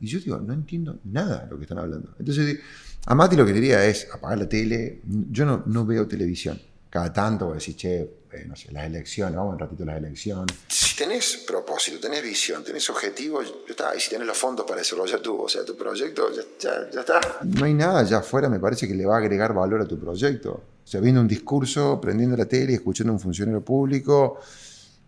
Y 0.01 0.07
yo 0.07 0.21
digo, 0.21 0.39
no 0.39 0.53
entiendo 0.53 1.01
nada 1.05 1.45
de 1.45 1.51
lo 1.51 1.57
que 1.57 1.65
están 1.65 1.79
hablando. 1.79 2.15
Entonces, 2.21 2.61
a 3.07 3.15
Mati 3.17 3.35
lo 3.35 3.45
que 3.45 3.53
le 3.53 3.61
diría 3.61 3.85
es 3.85 4.09
apagar 4.13 4.39
la 4.39 4.49
tele. 4.49 5.01
Yo 5.31 5.45
no, 5.45 5.65
no 5.67 5.85
veo 5.85 6.07
televisión. 6.07 6.61
Cada 6.91 7.13
tanto 7.13 7.53
decir, 7.53 7.77
che, 7.77 8.01
eh, 8.33 8.45
no 8.47 8.57
sé, 8.57 8.73
las 8.73 8.87
elecciones, 8.87 9.37
vamos 9.37 9.55
un 9.55 9.59
ratito 9.59 9.83
a 9.83 9.87
las 9.87 9.99
elecciones. 9.99 10.57
Si 10.69 10.97
tenés 10.97 11.45
propósito, 11.47 12.01
tenés 12.01 12.23
visión, 12.23 12.65
tenés 12.65 12.89
objetivos, 12.89 13.47
ya 13.67 13.71
está. 13.71 13.95
Y 13.97 14.01
si 14.01 14.09
tenés 14.11 14.27
los 14.27 14.37
fondos 14.39 14.65
para 14.67 14.79
desarrollar 14.79 15.21
tu, 15.21 15.39
o 15.43 15.49
sea, 15.49 15.65
tu 15.65 15.77
proyecto, 15.77 16.31
ya, 16.33 16.43
ya- 16.59 16.91
ya 16.91 17.01
está. 17.01 17.21
No 17.45 17.65
hay 17.67 17.75
nada 17.75 18.01
allá 18.01 18.19
afuera, 18.19 18.49
me 18.49 18.59
parece 18.59 18.89
que 18.89 18.95
le 18.95 19.05
va 19.05 19.17
a 19.17 19.19
agregar 19.19 19.53
valor 19.53 19.83
a 19.83 19.87
tu 19.87 19.99
proyecto. 19.99 20.51
O 20.83 20.87
sea, 20.91 21.01
viendo 21.03 21.21
un 21.21 21.29
discurso, 21.29 22.01
prendiendo 22.01 22.37
la 22.37 22.47
tele, 22.47 22.73
escuchando 22.75 23.13
a 23.13 23.17
un 23.17 23.21
funcionario 23.21 23.63
público, 23.63 24.39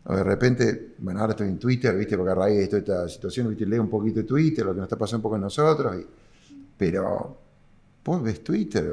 o 0.05 0.15
de 0.17 0.23
repente, 0.23 0.95
bueno, 0.99 1.21
ahora 1.21 1.33
estoy 1.33 1.49
en 1.49 1.59
Twitter, 1.59 1.97
¿viste? 1.97 2.17
Porque 2.19 2.33
a 2.33 2.35
raíz 2.35 2.59
de 2.59 2.69
toda 2.83 3.05
esta 3.07 3.09
situación, 3.09 3.49
¿viste? 3.49 3.65
Leo 3.65 3.81
un 3.83 3.89
poquito 3.89 4.21
de 4.21 4.25
Twitter, 4.25 4.65
lo 4.67 4.73
que 4.73 4.79
nos 4.81 4.87
está 4.87 4.97
pasando 4.97 5.19
un 5.19 5.23
poco 5.23 5.35
a 5.37 5.39
nosotros, 5.39 5.97
y- 5.97 6.07
pero 6.77 7.37
vos 8.05 8.23
ves 8.23 8.43
Twitter 8.43 8.93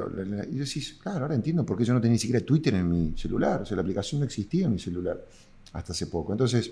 y 0.50 0.56
decís, 0.58 0.98
claro, 1.02 1.20
ahora 1.22 1.34
entiendo 1.34 1.64
por 1.64 1.76
qué 1.76 1.84
yo 1.84 1.94
no 1.94 2.00
tenía 2.00 2.12
ni 2.14 2.18
siquiera 2.18 2.44
Twitter 2.44 2.74
en 2.74 2.88
mi 2.88 3.14
celular, 3.16 3.62
o 3.62 3.66
sea, 3.66 3.74
la 3.76 3.82
aplicación 3.82 4.20
no 4.20 4.26
existía 4.26 4.66
en 4.66 4.72
mi 4.72 4.78
celular 4.78 5.18
hasta 5.72 5.92
hace 5.92 6.06
poco. 6.06 6.32
Entonces, 6.32 6.70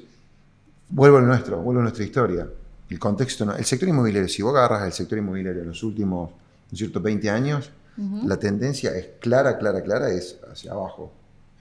vuelvo 0.90 1.19
al 1.19 1.26
nuestro, 1.26 1.61
vuelvo 1.62 1.81
a 1.81 1.85
nuestra 1.85 2.05
historia. 2.05 2.49
El 2.88 2.99
contexto, 2.99 3.45
no- 3.45 3.57
el 3.57 3.64
sector 3.64 3.88
inmobiliario, 3.88 4.28
si 4.28 4.43
vos 4.43 4.55
agarras 4.55 4.85
el 4.87 4.93
sector 4.93 5.19
inmobiliario 5.19 5.62
en 5.62 5.69
los 5.69 5.83
últimos, 5.83 6.31
¿no 6.71 6.76
cierto?, 6.76 7.00
20 7.00 7.28
años, 7.31 7.71
la 8.26 8.37
tendencia 8.37 8.95
es 8.95 9.09
clara, 9.21 9.57
clara, 9.57 9.83
clara, 9.83 10.11
es 10.11 10.38
hacia 10.52 10.73
abajo. 10.73 11.11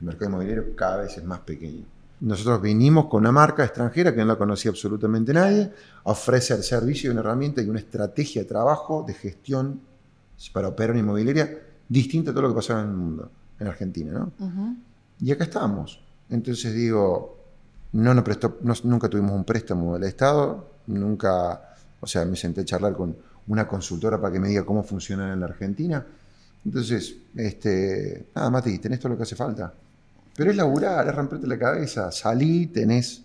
El 0.01 0.07
mercado 0.07 0.29
inmobiliario 0.29 0.75
cada 0.75 0.97
vez 0.97 1.17
es 1.17 1.23
más 1.23 1.39
pequeño. 1.39 1.85
Nosotros 2.19 2.61
vinimos 2.61 3.05
con 3.05 3.21
una 3.21 3.31
marca 3.31 3.63
extranjera 3.63 4.13
que 4.13 4.19
no 4.19 4.25
la 4.25 4.35
conocía 4.37 4.69
absolutamente 4.71 5.33
nadie, 5.33 5.71
a 6.03 6.11
ofrecer 6.11 6.61
servicio 6.61 7.09
una 7.11 7.21
herramienta 7.21 7.61
y 7.61 7.69
una 7.69 7.79
estrategia 7.79 8.41
de 8.41 8.47
trabajo, 8.49 9.03
de 9.07 9.13
gestión 9.13 9.79
para 10.53 10.67
operar 10.69 10.91
una 10.91 10.99
inmobiliaria 10.99 11.59
distinta 11.87 12.31
a 12.31 12.33
todo 12.33 12.43
lo 12.43 12.49
que 12.49 12.55
pasaba 12.55 12.81
en 12.81 12.89
el 12.89 12.95
mundo, 12.95 13.31
en 13.59 13.67
Argentina, 13.67 14.11
¿no? 14.11 14.31
Ujú. 14.45 14.75
Y 15.21 15.31
acá 15.31 15.43
estamos. 15.45 16.01
Entonces 16.29 16.73
digo, 16.73 17.37
no 17.93 18.13
nos 18.13 18.23
prestó, 18.23 18.57
no- 18.61 18.73
nunca 18.83 19.09
tuvimos 19.09 19.31
un 19.33 19.43
préstamo 19.45 19.93
del 19.93 20.03
Estado, 20.03 20.69
nunca, 20.87 21.75
o 21.99 22.07
sea, 22.07 22.25
me 22.25 22.35
senté 22.35 22.61
a 22.61 22.65
charlar 22.65 22.93
con 22.93 23.15
una 23.47 23.67
consultora 23.67 24.19
para 24.19 24.33
que 24.33 24.39
me 24.39 24.49
diga 24.49 24.65
cómo 24.65 24.83
funciona 24.83 25.31
en 25.33 25.39
la 25.39 25.45
Argentina. 25.45 26.05
Entonces, 26.65 27.15
este, 27.35 28.27
nada, 28.35 28.49
Mati, 28.49 28.79
tenés 28.79 28.99
todo 28.99 29.09
lo 29.09 29.17
que 29.17 29.23
hace 29.23 29.35
falta. 29.35 29.71
Pero 30.35 30.49
es 30.51 30.57
laburar, 30.57 31.07
es 31.07 31.15
romperte 31.15 31.47
la 31.47 31.57
cabeza, 31.59 32.11
salí, 32.11 32.67
tenés 32.67 33.23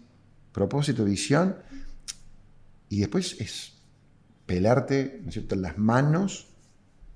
propósito, 0.52 1.04
visión, 1.04 1.56
y 2.88 3.00
después 3.00 3.40
es 3.40 3.72
pelarte, 4.46 5.20
¿no 5.22 5.28
es 5.28 5.34
cierto?, 5.34 5.56
las 5.56 5.78
manos 5.78 6.48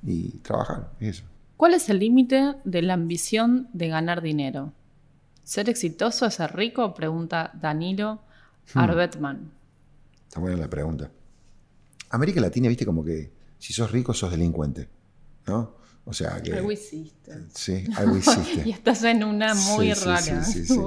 y 0.05 0.31
trabajar, 0.39 0.93
eso. 1.01 1.25
¿Cuál 1.57 1.75
es 1.75 1.89
el 1.89 1.99
límite 2.01 2.55
de 2.65 2.83
la 2.83 2.95
ambición 2.95 3.69
de 3.73 3.89
ganar 3.89 4.21
dinero? 4.23 4.73
¿Ser 5.45 5.69
exitoso 5.69 6.27
es 6.27 6.35
ser 6.35 6.55
rico? 6.55 6.95
Pregunta 6.95 7.51
Danilo 7.61 8.21
Hmm. 8.73 8.79
Arbetman. 8.79 9.51
Está 10.29 10.41
buena 10.41 10.57
la 10.57 10.69
pregunta. 10.71 11.11
América 12.11 12.41
Latina, 12.41 12.69
viste, 12.69 12.87
como 12.87 13.05
que 13.05 13.31
si 13.59 13.73
sos 13.75 13.91
rico 13.93 14.15
sos 14.15 14.31
delincuente, 14.31 14.89
¿no? 15.47 15.73
O 16.07 16.13
sea 16.15 16.41
que... 16.43 16.55
Algo 16.55 16.73
hiciste. 16.73 17.33
Sí, 17.55 17.85
algo 17.97 18.17
hiciste. 18.17 18.63
y 18.67 18.71
estás 18.71 19.03
en 19.05 19.23
una 19.23 19.55
muy 19.55 19.95
Sí, 19.95 20.05
rara. 20.05 20.43
sí, 20.45 20.65
sí. 20.65 20.79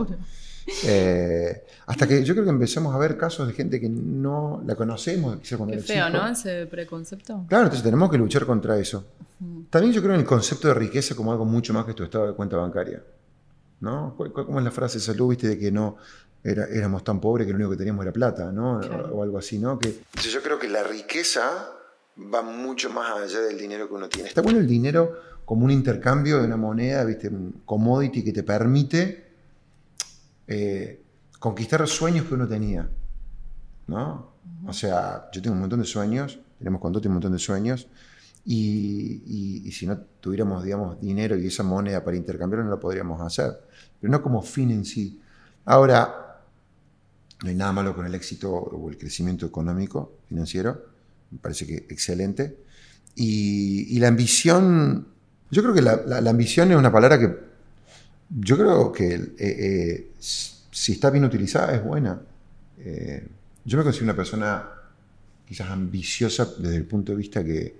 Eh, 0.85 1.63
hasta 1.85 2.07
que 2.07 2.23
yo 2.23 2.33
creo 2.33 2.43
que 2.45 2.51
empezamos 2.51 2.93
a 2.93 2.97
ver 2.97 3.17
casos 3.17 3.47
de 3.47 3.53
gente 3.53 3.79
que 3.79 3.87
no 3.89 4.61
la 4.65 4.75
conocemos, 4.75 5.37
quizá 5.39 5.57
cuando 5.57 5.75
Qué 5.75 5.81
feo, 5.81 6.07
chico. 6.07 6.17
¿no? 6.17 6.27
Ese 6.27 6.65
preconcepto. 6.67 7.45
Claro, 7.47 7.63
entonces 7.65 7.83
tenemos 7.83 8.09
que 8.11 8.17
luchar 8.17 8.45
contra 8.45 8.77
eso. 8.77 9.05
También 9.69 9.93
yo 9.93 10.01
creo 10.01 10.13
en 10.15 10.21
el 10.21 10.25
concepto 10.25 10.67
de 10.67 10.73
riqueza 10.73 11.15
como 11.15 11.31
algo 11.31 11.45
mucho 11.45 11.73
más 11.73 11.85
que 11.85 11.93
tu 11.93 12.03
estado 12.03 12.27
de 12.27 12.33
cuenta 12.33 12.57
bancaria. 12.57 13.01
¿No? 13.79 14.15
¿Cuál- 14.17 14.31
cuál- 14.33 14.45
¿Cómo 14.47 14.57
es 14.59 14.65
la 14.65 14.71
frase 14.71 14.97
de 14.97 15.03
salud, 15.03 15.29
viste, 15.29 15.47
de 15.49 15.59
que 15.59 15.71
no 15.71 15.97
era- 16.43 16.65
éramos 16.65 17.03
tan 17.03 17.21
pobres 17.21 17.45
que 17.45 17.51
lo 17.53 17.57
único 17.57 17.71
que 17.71 17.77
teníamos 17.77 18.03
era 18.03 18.11
plata, 18.11 18.51
¿no? 18.51 18.79
Claro. 18.79 19.09
O, 19.13 19.19
o 19.19 19.23
algo 19.23 19.37
así, 19.37 19.59
¿no? 19.59 19.77
Que 19.77 19.89
Entonces 19.89 20.33
yo 20.33 20.41
creo 20.41 20.57
que 20.57 20.67
la 20.67 20.81
riqueza 20.83 21.69
va 22.33 22.41
mucho 22.41 22.89
más 22.89 23.11
allá 23.21 23.39
del 23.41 23.57
dinero 23.57 23.87
que 23.87 23.93
uno 23.93 24.09
tiene. 24.09 24.29
está 24.29 24.41
bueno 24.41 24.57
el 24.59 24.67
dinero 24.67 25.13
como 25.45 25.63
un 25.65 25.71
intercambio 25.71 26.39
de 26.39 26.45
una 26.45 26.57
moneda, 26.57 27.03
viste, 27.05 27.27
un 27.29 27.61
commodity 27.65 28.23
que 28.23 28.33
te 28.33 28.41
permite 28.43 29.26
eh, 30.47 31.01
conquistar 31.39 31.85
sueños 31.87 32.25
que 32.27 32.33
uno 32.35 32.47
tenía, 32.47 32.89
¿no? 33.87 34.31
O 34.65 34.73
sea, 34.73 35.29
yo 35.31 35.41
tengo 35.41 35.53
un 35.55 35.61
montón 35.61 35.79
de 35.79 35.85
sueños, 35.85 36.39
tenemos 36.57 36.81
con 36.81 36.95
un 36.95 37.11
montón 37.13 37.31
de 37.33 37.39
sueños, 37.39 37.87
y, 38.45 39.21
y- 39.25 39.67
y 39.67 39.71
si 39.71 39.85
no 39.87 39.97
tuviéramos, 40.21 40.63
digamos, 40.63 40.99
dinero 41.01 41.37
y 41.37 41.47
esa 41.47 41.63
moneda 41.63 42.03
para 42.03 42.17
intercambiar, 42.17 42.63
no 42.63 42.69
lo 42.71 42.79
podríamos 42.79 43.21
hacer, 43.21 43.59
pero 43.99 44.11
no 44.11 44.21
como 44.21 44.41
fin 44.41 44.71
en 44.71 44.85
sí. 44.85 45.21
Ahora, 45.65 46.41
no 47.43 47.49
hay 47.49 47.55
nada 47.55 47.71
malo 47.71 47.95
con 47.95 48.05
el 48.05 48.15
éxito 48.15 48.51
o 48.51 48.89
el 48.89 48.97
crecimiento 48.97 49.45
económico, 49.45 50.13
financiero, 50.27 50.85
me 51.31 51.37
parece 51.39 51.67
que 51.67 51.75
excelente. 51.89 52.57
Y, 53.15 53.95
y 53.95 53.99
la 53.99 54.07
ambición, 54.07 55.07
yo 55.51 55.61
creo 55.61 55.73
que 55.73 55.81
la, 55.81 56.01
la- 56.05 56.21
la 56.21 56.29
ambición 56.29 56.71
es 56.71 56.77
una 56.77 56.91
palabra 56.91 57.19
que 57.19 57.46
yo 58.29 58.57
creo 58.57 58.91
que 58.91 59.13
eh, 59.13 59.35
eh, 59.39 60.11
si 60.19 60.91
está 60.93 61.09
bien 61.09 61.25
utilizada 61.25 61.75
es 61.75 61.83
buena. 61.83 62.19
Eh, 62.79 63.27
yo 63.63 63.77
me 63.77 63.83
considero 63.83 64.05
una 64.05 64.15
persona 64.15 64.67
quizás 65.45 65.69
ambiciosa 65.69 66.45
desde 66.57 66.75
el 66.77 66.85
punto 66.85 67.11
de 67.13 67.17
vista 67.17 67.43
que, 67.43 67.75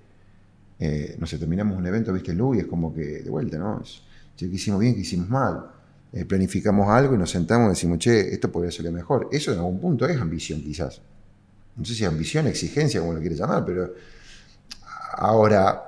no 1.17 1.27
sé, 1.27 1.37
terminamos 1.37 1.77
un 1.77 1.85
evento, 1.85 2.13
viste, 2.13 2.33
Lu, 2.33 2.55
y 2.55 2.59
es 2.59 2.65
como 2.65 2.93
que 2.93 3.23
de 3.23 3.29
vuelta, 3.29 3.57
¿no? 3.57 3.81
Es, 3.81 4.01
che, 4.35 4.49
¿qué 4.49 4.55
hicimos 4.55 4.79
bien, 4.79 4.95
qué 4.95 5.01
hicimos 5.01 5.29
mal? 5.29 5.65
Planificamos 6.27 6.87
algo 6.89 7.15
y 7.15 7.17
nos 7.17 7.29
sentamos 7.31 7.67
y 7.67 7.69
decimos, 7.69 7.99
che, 7.99 8.33
esto 8.33 8.51
podría 8.51 8.71
salir 8.71 8.91
mejor. 8.91 9.29
Eso 9.31 9.51
en 9.51 9.59
algún 9.59 9.79
punto 9.79 10.05
es 10.07 10.19
ambición, 10.19 10.61
quizás. 10.61 11.01
No 11.75 11.83
sé 11.83 11.93
si 11.93 12.05
ambición, 12.05 12.47
exigencia, 12.47 13.01
como 13.01 13.13
lo 13.13 13.19
quieres 13.19 13.39
llamar, 13.39 13.65
pero 13.65 13.93
ahora 15.13 15.83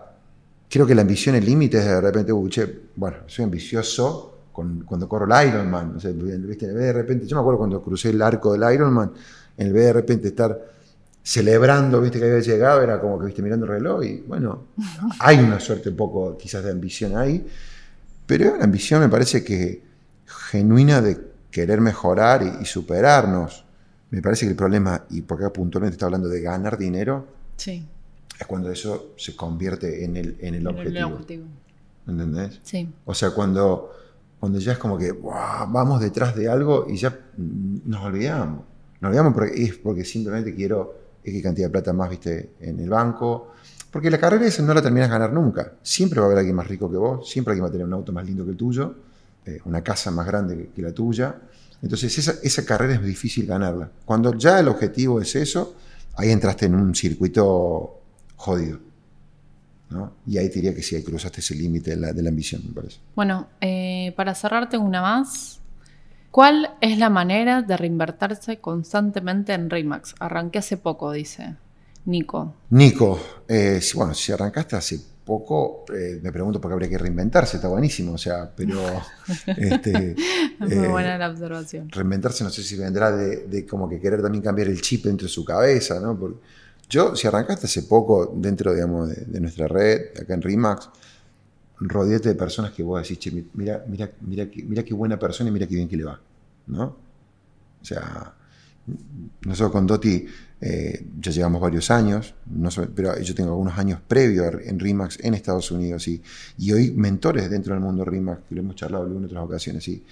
creo 0.69 0.85
que 0.85 0.95
la 0.95 1.01
ambición, 1.01 1.35
el 1.35 1.45
límite 1.45 1.77
es 1.77 1.85
de 1.85 2.01
repente, 2.01 2.31
"Uy, 2.33 2.49
che, 2.49 2.81
bueno, 2.95 3.17
soy 3.27 3.45
ambicioso 3.45 4.38
con- 4.59 4.81
cuando 4.83 5.07
corro 5.07 5.25
el 5.25 5.47
Ironman. 5.47 5.95
O 5.95 5.99
sea, 5.99 6.11
¿viste? 6.11 6.67
De 6.67 6.93
repente, 6.93 7.25
yo 7.25 7.35
me 7.35 7.41
acuerdo 7.41 7.59
cuando 7.59 7.81
crucé 7.81 8.09
el 8.09 8.21
arco 8.21 8.53
del 8.53 8.73
Ironman, 8.73 9.11
en 9.57 9.73
vez 9.73 9.85
de 9.85 9.93
repente 9.93 10.27
estar 10.29 10.57
celebrando, 11.23 12.01
viste, 12.01 12.19
que 12.19 12.25
había 12.25 12.39
llegado, 12.39 12.81
era 12.81 12.99
como 12.99 13.19
que, 13.19 13.25
viste, 13.27 13.41
mirando 13.41 13.65
el 13.65 13.71
reloj 13.73 14.03
y 14.03 14.21
bueno, 14.27 14.65
hay 15.19 15.37
una 15.39 15.59
suerte 15.59 15.89
un 15.89 15.95
poco 15.95 16.37
quizás 16.37 16.63
de 16.63 16.71
ambición 16.71 17.17
ahí, 17.17 17.45
pero 18.25 18.45
es 18.45 18.51
una 18.53 18.63
ambición 18.63 19.01
me 19.01 19.09
parece 19.09 19.43
que 19.43 19.81
genuina 20.25 21.01
de 21.01 21.17
querer 21.51 21.81
mejorar 21.81 22.41
y, 22.43 22.61
y 22.63 22.65
superarnos. 22.65 23.65
Me 24.11 24.21
parece 24.21 24.45
que 24.45 24.51
el 24.51 24.55
problema, 24.55 25.03
y 25.11 25.21
porque 25.21 25.45
acá 25.45 25.53
puntualmente 25.53 25.93
está 25.95 26.05
hablando 26.05 26.27
de 26.29 26.41
ganar 26.41 26.77
dinero, 26.77 27.27
Sí. 27.57 27.85
es 28.39 28.47
cuando 28.47 28.71
eso 28.71 29.13
se 29.17 29.35
convierte 29.35 30.03
en 30.05 30.15
el, 30.17 30.37
en 30.39 30.55
el. 30.55 30.61
El 30.61 30.67
objetivo. 31.03 31.43
¿Entendés? 32.07 32.59
Sí. 32.63 32.89
O 33.05 33.13
sea, 33.13 33.31
cuando, 33.31 33.91
cuando 34.39 34.59
ya 34.59 34.73
es 34.73 34.77
como 34.77 34.97
que 34.97 35.11
"Buah, 35.11 35.65
vamos 35.65 35.99
detrás 35.99 36.35
de 36.35 36.49
algo 36.49 36.85
y 36.87 36.97
ya 36.97 37.17
nos 37.37 38.03
olvidamos. 38.03 38.63
Nos 39.01 39.09
olvidamos 39.09 39.33
porque 39.33 39.63
es 39.63 39.75
porque 39.75 40.05
simplemente 40.05 40.53
quiero 40.55 40.95
X 41.23 41.43
cantidad 41.43 41.67
de 41.67 41.71
plata 41.71 41.93
más, 41.93 42.09
viste, 42.09 42.53
en 42.59 42.79
el 42.79 42.89
banco. 42.89 43.53
Porque 43.91 44.09
la 44.11 44.17
carrera 44.17 44.45
esa 44.45 44.61
no 44.61 44.73
la 44.73 44.81
terminas 44.81 45.09
de 45.09 45.13
ganar 45.13 45.33
nunca. 45.33 45.73
Siempre 45.81 46.19
va 46.19 46.25
a 46.25 46.27
haber 46.27 46.39
alguien 46.39 46.55
más 46.55 46.67
rico 46.67 46.89
que 46.89 46.97
vos, 46.97 47.29
siempre 47.29 47.53
alguien 47.53 47.65
va 47.65 47.69
a 47.69 47.71
tener 47.71 47.87
un 47.87 47.93
auto 47.93 48.11
más 48.11 48.25
lindo 48.25 48.45
que 48.45 48.51
el 48.51 48.57
tuyo, 48.57 48.95
eh, 49.45 49.59
una 49.65 49.81
casa 49.81 50.11
más 50.11 50.27
grande 50.27 50.69
que, 50.75 50.81
la 50.81 50.91
tuya. 50.91 51.35
Entonces 51.81 52.17
esa 52.43 52.65
carrera 52.65 52.95
es 52.95 53.03
difícil 53.03 53.47
ganarla. 53.47 53.89
Cuando 54.05 54.35
ya 54.35 54.59
el 54.59 54.67
objetivo 54.67 55.21
es 55.21 55.35
eso, 55.35 55.75
ahí 56.15 56.29
entraste 56.29 56.65
en 56.65 56.75
un 56.75 56.93
circuito 56.93 57.99
jodido. 58.35 58.88
¿No? 59.89 60.13
Y 60.27 60.37
ahí 60.37 60.47
te 60.49 60.55
diría 60.55 60.73
que 60.75 60.83
sí, 60.83 60.95
ahí 60.95 61.03
cruzaste 61.03 61.39
ese 61.41 61.55
límite 61.55 61.91
de 61.91 61.97
la, 61.97 62.13
de 62.13 62.21
la 62.23 62.29
ambición, 62.29 62.61
me 62.67 62.73
parece. 62.73 62.97
Bueno, 63.15 63.47
eh, 63.61 64.13
para 64.15 64.35
cerrarte 64.35 64.77
una 64.77 65.01
más. 65.01 65.59
¿Cuál 66.31 66.75
es 66.79 66.97
la 66.99 67.09
manera 67.09 67.63
de 67.63 67.75
reinvertirse 67.75 68.59
constantemente 68.59 69.53
en 69.53 69.69
Remax? 69.69 70.13
Arranqué 70.19 70.59
hace 70.59 70.77
poco, 70.77 71.11
dice 71.11 71.55
Nico. 72.05 72.53
Nico, 72.69 73.19
eh, 73.47 73.79
si- 73.81 73.97
bueno, 73.97 74.13
si 74.13 74.31
arrancaste 74.31 74.75
hace 74.75 74.99
poco, 75.25 75.85
eh, 75.93 76.19
me 76.21 76.31
pregunto 76.31 76.61
por 76.61 76.69
qué 76.69 76.73
habría 76.73 76.89
que 76.89 76.97
reinventarse, 76.99 77.57
está 77.57 77.67
buenísimo, 77.67 78.13
o 78.13 78.17
sea, 78.17 78.49
pero 78.55 78.77
este, 79.57 80.11
Es 80.59 80.59
muy 80.59 80.85
eh, 80.85 80.87
buena 80.87 81.17
la 81.17 81.29
observación. 81.29 81.89
reinventarse 81.89 82.43
no 82.43 82.49
sé 82.51 82.61
si 82.63 82.75
vendrá 82.75 83.11
de, 83.11 83.47
de 83.47 83.65
como 83.65 83.89
que 83.89 83.99
querer 83.99 84.21
también 84.21 84.43
cambiar 84.43 84.67
el 84.67 84.81
chip 84.81 85.05
dentro 85.05 85.25
de 85.25 85.33
su 85.33 85.43
cabeza, 85.43 85.99
¿no? 85.99 86.17
Porque 86.17 86.39
yo, 86.89 87.15
si 87.15 87.27
arrancaste 87.27 87.67
hace 87.67 87.83
poco 87.83 88.33
dentro, 88.35 88.73
digamos, 88.73 89.09
de, 89.09 89.25
de 89.25 89.39
nuestra 89.39 89.67
red, 89.67 90.17
acá 90.21 90.33
en 90.33 90.41
Remax, 90.41 90.89
rodeate 91.81 92.29
de 92.29 92.35
personas 92.35 92.71
que 92.71 92.83
vos 92.83 93.01
decís, 93.01 93.19
che, 93.19 93.31
mi- 93.31 93.47
mira, 93.53 93.83
mira, 93.87 94.09
mira, 94.21 94.47
mira 94.65 94.83
qué 94.83 94.93
buena 94.93 95.17
persona 95.17 95.49
y 95.49 95.53
mira 95.53 95.67
qué 95.67 95.75
bien 95.75 95.87
que 95.87 95.97
le 95.97 96.03
va, 96.03 96.19
¿no? 96.67 96.83
O 97.81 97.85
sea, 97.85 98.33
nosotros 99.45 99.71
con 99.71 99.87
Doti 99.87 100.25
eh, 100.61 101.05
ya 101.21 101.31
llevamos 101.31 101.61
varios 101.61 101.89
años, 101.91 102.33
no 102.47 102.69
so- 102.69 102.87
pero 102.93 103.17
yo 103.19 103.33
tengo 103.33 103.51
algunos 103.51 103.77
años 103.77 103.99
previos 104.05 104.55
en 104.65 104.79
RIMAX 104.79 105.19
en 105.21 105.33
Estados 105.35 105.71
Unidos 105.71 106.07
y, 106.07 106.21
y 106.57 106.71
hoy 106.73 106.91
mentores 106.91 107.49
dentro 107.49 107.73
del 107.73 107.81
mundo 107.83 108.03
RIMAX, 108.03 108.41
que 108.49 108.55
lo 108.55 108.61
hemos 108.61 108.75
charlado 108.75 109.05
en 109.07 109.23
otras 109.25 109.43
ocasiones. 109.43 109.87
Y, 109.87 110.03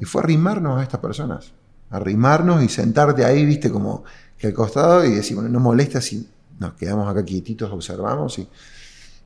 y 0.00 0.04
fue 0.06 0.22
arrimarnos 0.22 0.80
a 0.80 0.82
estas 0.82 1.00
personas, 1.00 1.52
arrimarnos 1.90 2.64
y 2.64 2.68
sentarte 2.68 3.24
ahí, 3.24 3.44
viste, 3.44 3.70
como 3.70 4.02
que 4.42 4.48
al 4.48 4.54
costado 4.54 5.04
y 5.06 5.34
bueno, 5.34 5.48
no 5.48 5.60
molesta 5.60 6.00
si 6.00 6.28
nos 6.58 6.74
quedamos 6.74 7.08
acá 7.08 7.24
quietitos, 7.24 7.70
observamos. 7.70 8.38
Y, 8.40 8.48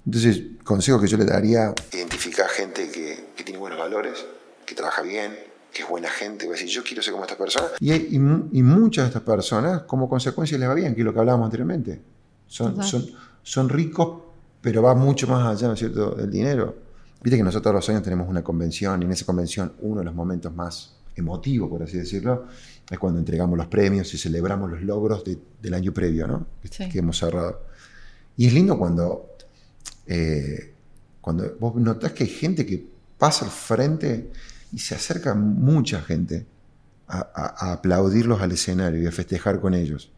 entonces, 0.05 0.43
consejo 0.63 1.01
que 1.01 1.09
yo 1.09 1.17
le 1.17 1.25
daría, 1.25 1.73
Identificar 1.91 2.49
gente 2.51 2.91
que, 2.91 3.31
que 3.35 3.43
tiene 3.43 3.59
buenos 3.59 3.79
valores, 3.79 4.25
que 4.67 4.75
trabaja 4.75 5.01
bien, 5.03 5.33
que 5.73 5.83
es 5.83 5.89
buena 5.89 6.11
gente. 6.11 6.45
Va 6.47 6.53
a 6.53 6.57
decir, 6.57 6.69
yo 6.69 6.83
quiero 6.85 7.03
ser 7.03 7.13
como 7.13 7.25
esta 7.25 7.37
persona. 7.39 7.67
y, 7.81 7.91
hay- 7.93 8.09
y 8.11 8.19
mu- 8.19 8.49
y 8.53 8.63
muchas 8.63 9.05
de 9.05 9.09
estas 9.09 9.23
personas, 9.23 9.83
como 9.85 10.07
consecuencia, 10.09 10.59
les 10.59 10.69
va 10.69 10.75
bien, 10.75 10.95
que 10.95 11.01
es 11.01 11.05
lo 11.05 11.13
que 11.15 11.19
hablábamos 11.21 11.47
anteriormente. 11.47 12.01
Son, 12.47 12.83
son, 12.85 13.07
son 13.43 13.69
ricos, 13.71 14.23
pero 14.61 14.83
va 14.83 14.95
mucho 14.95 15.27
más 15.27 15.47
allá, 15.47 15.69
¿no 15.69 15.73
es 15.75 15.79
cierto?, 15.79 16.11
del 16.15 16.31
dinero. 16.31 16.77
Viste 17.23 17.39
que 17.39 17.43
nosotros 17.43 17.63
todos 17.63 17.75
los 17.77 17.89
años 17.89 18.03
tenemos 18.03 18.29
una 18.29 18.45
convención 18.45 19.01
y 19.01 19.07
en 19.07 19.13
esa 19.13 19.25
convención 19.25 19.73
uno 19.81 20.01
de 20.01 20.05
los 20.05 20.15
momentos 20.15 20.55
más 20.55 20.96
emotivos, 21.17 21.69
por 21.71 21.83
así 21.83 21.97
decirlo, 21.97 22.47
es 22.91 22.99
cuando 22.99 23.19
entregamos 23.19 23.57
los 23.59 23.67
premios 23.67 24.13
y 24.15 24.19
celebramos 24.19 24.71
los 24.71 24.83
logros 24.83 25.25
de- 25.25 25.39
del 25.63 25.75
año 25.75 25.93
previo, 25.93 26.27
¿no? 26.27 26.47
Que, 26.63 26.69
Sí. 26.69 26.89
que 26.89 26.99
hemos 27.01 27.19
cerrado. 27.19 27.63
Y 28.37 28.47
es 28.47 28.53
lindo 28.55 28.79
cuando, 28.79 29.31
eh, 30.07 30.73
cuando 31.21 31.57
vos 31.59 31.75
notás 31.77 32.13
que 32.13 32.25
hay 32.25 32.31
gente 32.31 32.65
que 32.67 32.87
pasa 33.19 33.45
al 33.47 33.51
frente 33.51 34.31
y 34.73 34.79
se 34.79 34.95
acerca 34.95 35.35
mucha 35.35 36.01
gente 36.03 36.47
a, 37.09 37.19
a- 37.35 37.69
a 37.69 37.73
aplaudirlos 37.73 38.41
al 38.43 38.53
escenario 38.53 39.01
y 39.03 39.07
a 39.07 39.13
festejar 39.13 39.61
con 39.61 39.75
ellos. 39.75 40.11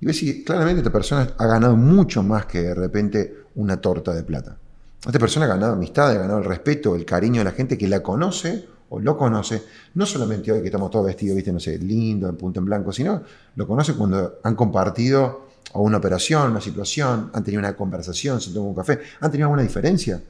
Y 0.00 0.06
ves 0.06 0.18
si 0.18 0.42
claramente 0.44 0.80
esta 0.80 0.92
persona 0.92 1.30
ha 1.38 1.46
ganado 1.46 1.76
mucho 1.76 2.22
más 2.22 2.46
que 2.46 2.60
de 2.62 2.74
repente 2.74 3.34
una 3.54 3.80
torta 3.80 4.12
de 4.14 4.24
plata. 4.24 4.58
Esta 5.06 5.18
persona 5.18 5.44
ha 5.46 5.48
ganado 5.50 5.74
amistad, 5.74 6.10
ha 6.10 6.14
ganado 6.14 6.38
el 6.38 6.44
respeto, 6.46 6.96
el 6.96 7.04
cariño 7.04 7.40
de 7.40 7.44
la 7.44 7.52
gente 7.52 7.78
que 7.78 7.86
la 7.88 8.02
conoce 8.02 8.66
o 8.94 9.00
lo 9.00 9.16
conoce, 9.16 9.62
no 9.94 10.06
solamente 10.06 10.52
hoy 10.52 10.60
que 10.60 10.66
estamos 10.66 10.90
todos 10.90 11.06
vestidos, 11.06 11.36
viste, 11.36 11.52
no 11.52 11.60
sé, 11.60 11.78
lindo, 11.78 12.28
en 12.28 12.36
punto 12.36 12.60
en 12.60 12.66
blanco, 12.66 12.92
sino 12.92 13.22
lo 13.56 13.66
conoce 13.66 13.94
cuando 13.94 14.38
han 14.42 14.54
compartido 14.54 15.48
o 15.72 15.82
una 15.82 15.98
operación, 15.98 16.52
una 16.52 16.60
situación, 16.60 17.30
han 17.32 17.42
tenido 17.42 17.58
una 17.58 17.74
conversación, 17.74 18.40
se 18.40 18.52
toman 18.52 18.68
un 18.68 18.74
café, 18.74 19.00
han 19.20 19.30
tenido 19.30 19.46
alguna 19.46 19.62
diferencia. 19.62 20.22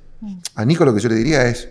A 0.55 0.65
Nico 0.65 0.85
lo 0.85 0.95
que 0.95 1.01
yo 1.01 1.09
le 1.11 1.17
diría 1.17 1.47
es 1.47 1.69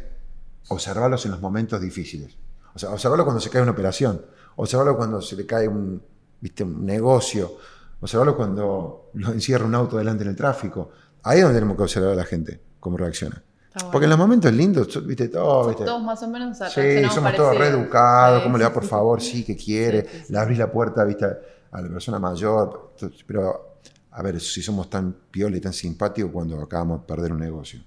observarlos 0.67 1.25
en 1.25 1.31
los 1.31 1.41
momentos 1.41 1.81
difíciles. 1.81 2.35
O 2.75 2.79
sea, 2.79 2.89
observarlo 2.89 3.23
cuando 3.23 3.41
se 3.41 3.50
cae 3.50 3.62
una 3.62 3.71
operación, 3.71 4.21
observarlo 4.57 4.95
cuando 4.95 5.21
se 5.21 5.35
le 5.35 5.45
cae 5.45 5.67
un, 5.67 6.01
¿viste? 6.39 6.63
un 6.63 6.85
negocio, 6.85 7.57
observarlo 8.00 8.35
cuando 8.35 9.09
lo 9.13 9.31
encierra 9.31 9.65
un 9.65 9.73
auto 9.73 9.97
delante 9.97 10.23
en 10.23 10.29
el 10.29 10.35
tráfico. 10.35 10.91
Ahí 11.23 11.39
es 11.39 11.43
donde 11.43 11.57
tenemos 11.57 11.77
que 11.77 11.83
observar 11.83 12.12
a 12.12 12.15
la 12.15 12.25
gente, 12.25 12.59
cómo 12.79 12.97
reacciona. 12.97 13.41
Bueno. 13.73 13.91
Porque 13.91 14.03
en 14.05 14.09
los 14.11 14.19
momentos 14.19 14.53
lindos, 14.53 15.05
viste, 15.07 15.29
todo, 15.29 15.67
viste. 15.69 15.83
Todos 15.85 16.03
más 16.03 16.21
o 16.21 16.27
menos 16.27 16.57
Sí, 16.57 16.63
reaccionamos 16.63 17.15
somos 17.15 17.35
todos 17.35 17.53
parecido. 17.55 17.77
reeducados, 17.77 18.37
Sí, 18.39 18.43
¿cómo 18.43 18.57
le 18.57 18.63
va 18.65 18.69
sí, 18.69 18.73
por 18.73 18.83
sí, 18.83 18.89
favor? 18.89 19.21
sí. 19.21 19.31
Sí, 19.31 19.43
que 19.43 19.55
quiere, 19.57 20.01
Sí, 20.03 20.07
sí, 20.11 20.23
sí. 20.27 20.33
le 20.33 20.39
abrís 20.39 20.57
la 20.59 20.71
puerta, 20.71 21.03
viste, 21.03 21.25
a 21.71 21.81
la 21.81 21.89
persona 21.89 22.19
mayor, 22.19 22.91
pero 23.25 23.77
a 24.11 24.21
ver, 24.21 24.39
si 24.39 24.61
somos 24.61 24.89
tan 24.89 25.11
piola 25.31 25.57
y 25.57 25.59
tan 25.61 25.73
simpáticos 25.73 26.31
cuando 26.31 26.61
acabamos 26.61 27.01
de 27.01 27.07
perder 27.07 27.31
un 27.31 27.39
negocio. 27.39 27.79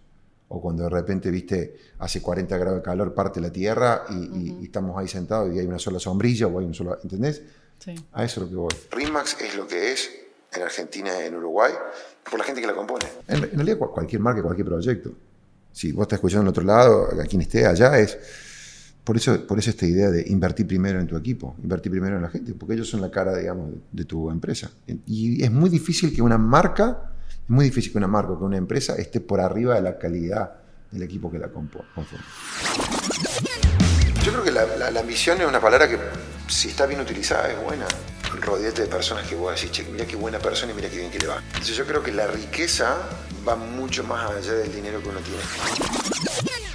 O 0.49 0.61
cuando 0.61 0.85
de 0.85 0.91
repente, 0.91 1.31
viste, 1.31 1.77
hace 2.01 2.21
40 2.23 2.57
grados 2.57 2.79
de 2.79 2.83
calor, 2.83 3.15
parte 3.15 3.41
la 3.41 3.51
tierra 3.51 4.05
y, 4.11 4.15
y- 4.15 4.59
y 4.63 4.65
estamos 4.65 4.97
ahí 4.99 5.07
sentados 5.09 5.55
y 5.55 5.59
hay 5.61 5.67
una 5.67 5.79
sola 5.79 5.99
sombrilla 6.01 6.47
o 6.49 6.59
hay 6.59 6.67
un 6.67 6.75
solo, 6.75 6.99
¿entendés? 7.03 7.43
Sí. 7.79 7.95
A 8.13 8.25
eso 8.25 8.41
es 8.41 8.47
lo 8.47 8.51
que 8.51 8.57
voy. 8.57 8.75
RIMAX 8.91 9.41
es 9.41 9.57
lo 9.57 9.67
que 9.67 9.93
es 9.93 10.09
en 10.53 10.63
Argentina 10.63 11.11
y 11.23 11.27
en 11.27 11.37
Uruguay 11.37 11.73
por 12.29 12.39
la 12.39 12.45
gente 12.45 12.61
que 12.61 12.67
la 12.67 12.75
compone. 12.75 13.05
En, 13.29 13.43
en 13.45 13.51
realidad, 13.53 13.79
cual- 13.79 13.91
cualquier 13.91 14.21
marca, 14.23 14.43
cualquier 14.43 14.67
proyecto. 14.67 15.11
Si 15.77 15.93
vos 15.93 16.05
estás 16.05 16.17
escuchando 16.17 16.45
en 16.45 16.49
otro 16.49 16.65
lado, 16.65 17.07
a 17.21 17.25
quien 17.27 17.43
esté 17.43 17.67
allá, 17.67 17.99
es. 17.99 18.17
Por 19.05 19.19
eso, 19.19 19.47
por 19.47 19.59
eso 19.59 19.69
esta 19.69 19.85
idea 19.85 20.11
de 20.11 20.25
invertir 20.29 20.67
primero 20.67 20.99
en 20.99 21.07
tu 21.07 21.19
equipo, 21.19 21.55
invertir 21.63 21.93
primero 21.93 22.17
en 22.17 22.23
la 22.23 22.31
gente, 22.31 22.55
porque 22.55 22.73
ellos 22.77 22.89
son 22.89 23.03
la 23.03 23.11
cara, 23.11 23.37
digamos, 23.37 23.75
de 23.93 24.05
tu 24.07 24.31
empresa. 24.31 24.71
Y 25.07 25.45
es 25.45 25.51
muy 25.53 25.69
difícil 25.69 26.15
que 26.15 26.23
una 26.23 26.39
marca, 26.39 27.13
es 27.45 27.51
muy 27.51 27.67
difícil 27.67 27.93
que 27.93 27.99
una 27.99 28.09
marca 28.09 28.33
o 28.33 28.39
que 28.39 28.45
una 28.45 28.57
empresa 28.57 28.95
esté 28.97 29.21
por 29.21 29.39
arriba 29.39 29.75
de 29.75 29.83
la 29.83 29.99
calidad 29.99 30.55
del 30.91 31.03
equipo 31.03 31.31
que 31.31 31.39
la 31.39 31.49
conforma. 31.49 31.91
Yo 34.25 34.33
creo 34.33 34.43
que 34.43 34.51
la, 34.53 34.65
la- 34.79 34.91
la 34.91 35.01
ambición 35.01 35.41
es 35.43 35.47
una 35.47 35.61
palabra 35.61 35.89
que, 35.91 35.99
si 36.49 36.69
está 36.69 36.87
bien 36.87 37.01
utilizada, 37.01 37.51
es 37.53 37.63
buena. 37.63 37.85
Rodeate 38.41 38.83
de 38.83 38.89
personas 38.89 39.27
que 39.27 39.35
vos 39.35 39.55
decís, 39.55 39.71
che, 39.71 39.85
mira 39.91 40.07
qué 40.07 40.17
buena 40.17 40.39
persona 40.39 40.73
y 40.73 40.75
mira 40.75 40.89
qué 40.89 40.99
bien 40.99 41.11
que 41.11 41.19
le 41.19 41.27
va. 41.27 41.43
Entonces 41.47 41.77
yo 41.77 41.87
creo 41.87 42.03
que 42.03 42.13
la 42.13 42.27
riqueza 42.27 42.97
va 43.47 43.57
mucho 43.57 44.05
más 44.05 44.31
allá 44.31 44.55
del 44.55 44.75
dinero 44.75 45.01
que 45.03 45.09
uno 45.09 45.19
tiene. 45.21 45.41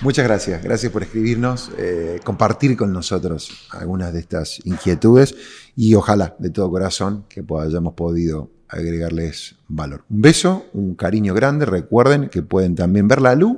Muchas 0.01 0.25
gracias, 0.25 0.63
gracias 0.63 0.91
por 0.91 1.03
escribirnos, 1.03 1.69
eh, 1.77 2.19
compartir 2.23 2.75
con 2.75 2.91
nosotros 2.91 3.67
algunas 3.69 4.11
de 4.11 4.19
estas 4.19 4.59
inquietudes 4.65 5.35
y 5.75 5.93
ojalá 5.93 6.35
de 6.39 6.49
todo 6.49 6.71
corazón 6.71 7.25
que 7.29 7.43
hayamos 7.59 7.93
podido 7.93 8.49
agregarles 8.67 9.55
valor. 9.67 10.03
Un 10.09 10.21
beso, 10.21 10.65
un 10.73 10.95
cariño 10.95 11.33
grande, 11.33 11.65
recuerden 11.65 12.29
que 12.29 12.41
pueden 12.41 12.73
también 12.73 13.07
ver 13.07 13.21
la 13.21 13.35
luz 13.35 13.57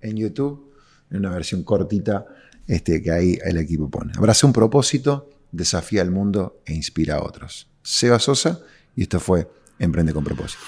en 0.00 0.16
YouTube, 0.16 0.72
en 1.10 1.18
una 1.18 1.30
versión 1.30 1.62
cortita 1.62 2.26
este, 2.66 3.02
que 3.02 3.10
ahí 3.10 3.38
el 3.44 3.58
equipo 3.58 3.88
pone. 3.90 4.12
Abraza 4.16 4.46
un 4.46 4.52
propósito, 4.52 5.30
desafía 5.54 6.02
al 6.02 6.10
mundo 6.10 6.60
e 6.66 6.74
inspira 6.74 7.16
a 7.16 7.22
otros. 7.22 7.68
Seba 7.82 8.18
Sosa 8.18 8.60
y 8.94 9.02
esto 9.02 9.20
fue 9.20 9.48
Emprende 9.78 10.12
con 10.12 10.22
propósito. 10.22 10.62